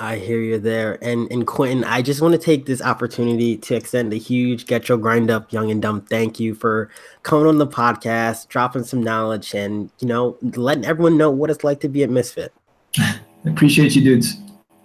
I 0.01 0.17
hear 0.17 0.41
you 0.41 0.59
there. 0.59 1.03
And 1.03 1.31
and 1.33 1.47
Quentin, 1.47 1.83
I 1.83 2.03
just 2.03 2.21
want 2.21 2.33
to 2.33 2.39
take 2.39 2.67
this 2.67 2.81
opportunity 2.81 3.57
to 3.57 3.75
extend 3.75 4.13
a 4.13 4.17
huge 4.17 4.67
Get 4.67 4.89
Your 4.89 4.97
Grind 4.97 5.31
Up 5.31 5.53
Young 5.53 5.71
and 5.73 5.83
Dumb 5.83 6.03
thank 6.03 6.39
you 6.39 6.55
for 6.55 6.89
coming 7.25 7.47
on 7.47 7.59
the 7.59 7.67
podcast, 7.67 8.49
dropping 8.49 8.85
some 8.85 9.03
knowledge, 9.03 9.55
and 9.55 9.91
you 9.99 10.07
know, 10.07 10.37
letting 10.41 10.85
everyone 10.85 11.17
know 11.17 11.31
what 11.31 11.51
it's 11.51 11.65
like 11.65 11.81
to 11.81 11.89
be 11.89 12.05
a 12.05 12.09
misfit. 12.09 12.53
Appreciate 13.45 13.97
you, 13.97 14.03
dudes. 14.03 14.37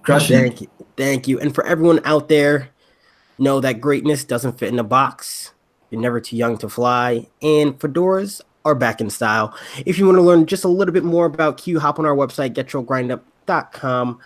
Crushing. 0.02 0.40
Thank 0.40 0.62
you. 0.62 0.68
Thank 0.98 1.28
you. 1.28 1.40
And 1.40 1.54
for 1.54 1.66
everyone 1.66 2.02
out 2.06 2.28
there, 2.28 2.70
know 3.38 3.60
that 3.60 3.82
greatness 3.82 4.24
doesn't 4.24 4.58
fit 4.58 4.70
in 4.70 4.80
a 4.80 4.84
box. 4.84 5.52
You're 5.92 6.02
never 6.02 6.20
too 6.20 6.38
young 6.38 6.58
to 6.58 6.70
fly. 6.70 7.28
And 7.42 7.78
fedoras 7.78 8.42
are 8.66 8.76
back 8.76 9.00
in 9.00 9.12
style. 9.12 9.56
If 9.86 10.00
you 10.00 10.06
want 10.06 10.18
to 10.18 10.22
learn 10.22 10.48
just 10.48 10.64
a 10.64 10.70
little 10.70 10.94
bit 10.94 11.04
more 11.04 11.26
about 11.26 11.58
Q, 11.58 11.80
hop 11.80 12.00
on 12.00 12.06
our 12.06 12.16
website, 12.16 12.54
getyourgrindup.com 12.56 14.20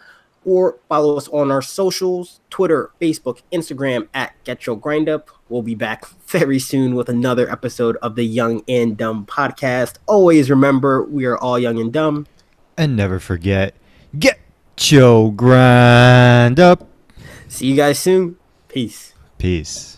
or 0.47 0.77
follow 0.87 1.17
us 1.17 1.27
on 1.27 1.51
our 1.51 1.61
socials 1.61 2.39
Twitter, 2.49 2.89
Facebook, 3.01 3.41
Instagram 3.51 4.07
at 4.13 4.33
Get 4.45 4.65
Your 4.65 4.77
Grind 4.77 5.09
Up. 5.09 5.29
We'll 5.49 5.61
be 5.61 5.75
back 5.75 6.07
very 6.27 6.57
soon 6.57 6.95
with 6.95 7.09
another 7.09 7.51
episode 7.51 7.97
of 7.97 8.15
the 8.15 8.23
Young 8.23 8.63
and 8.67 8.97
Dumb 8.97 9.25
podcast. 9.25 9.95
Always 10.07 10.49
remember, 10.49 11.03
we 11.03 11.25
are 11.25 11.37
all 11.37 11.59
young 11.59 11.79
and 11.79 11.91
dumb. 11.91 12.27
And 12.77 12.95
never 12.95 13.19
forget, 13.19 13.75
get 14.17 14.39
your 14.79 15.33
grind 15.33 16.59
up. 16.61 16.87
See 17.49 17.67
you 17.67 17.75
guys 17.75 17.99
soon. 17.99 18.37
Peace. 18.69 19.13
Peace. 19.37 19.96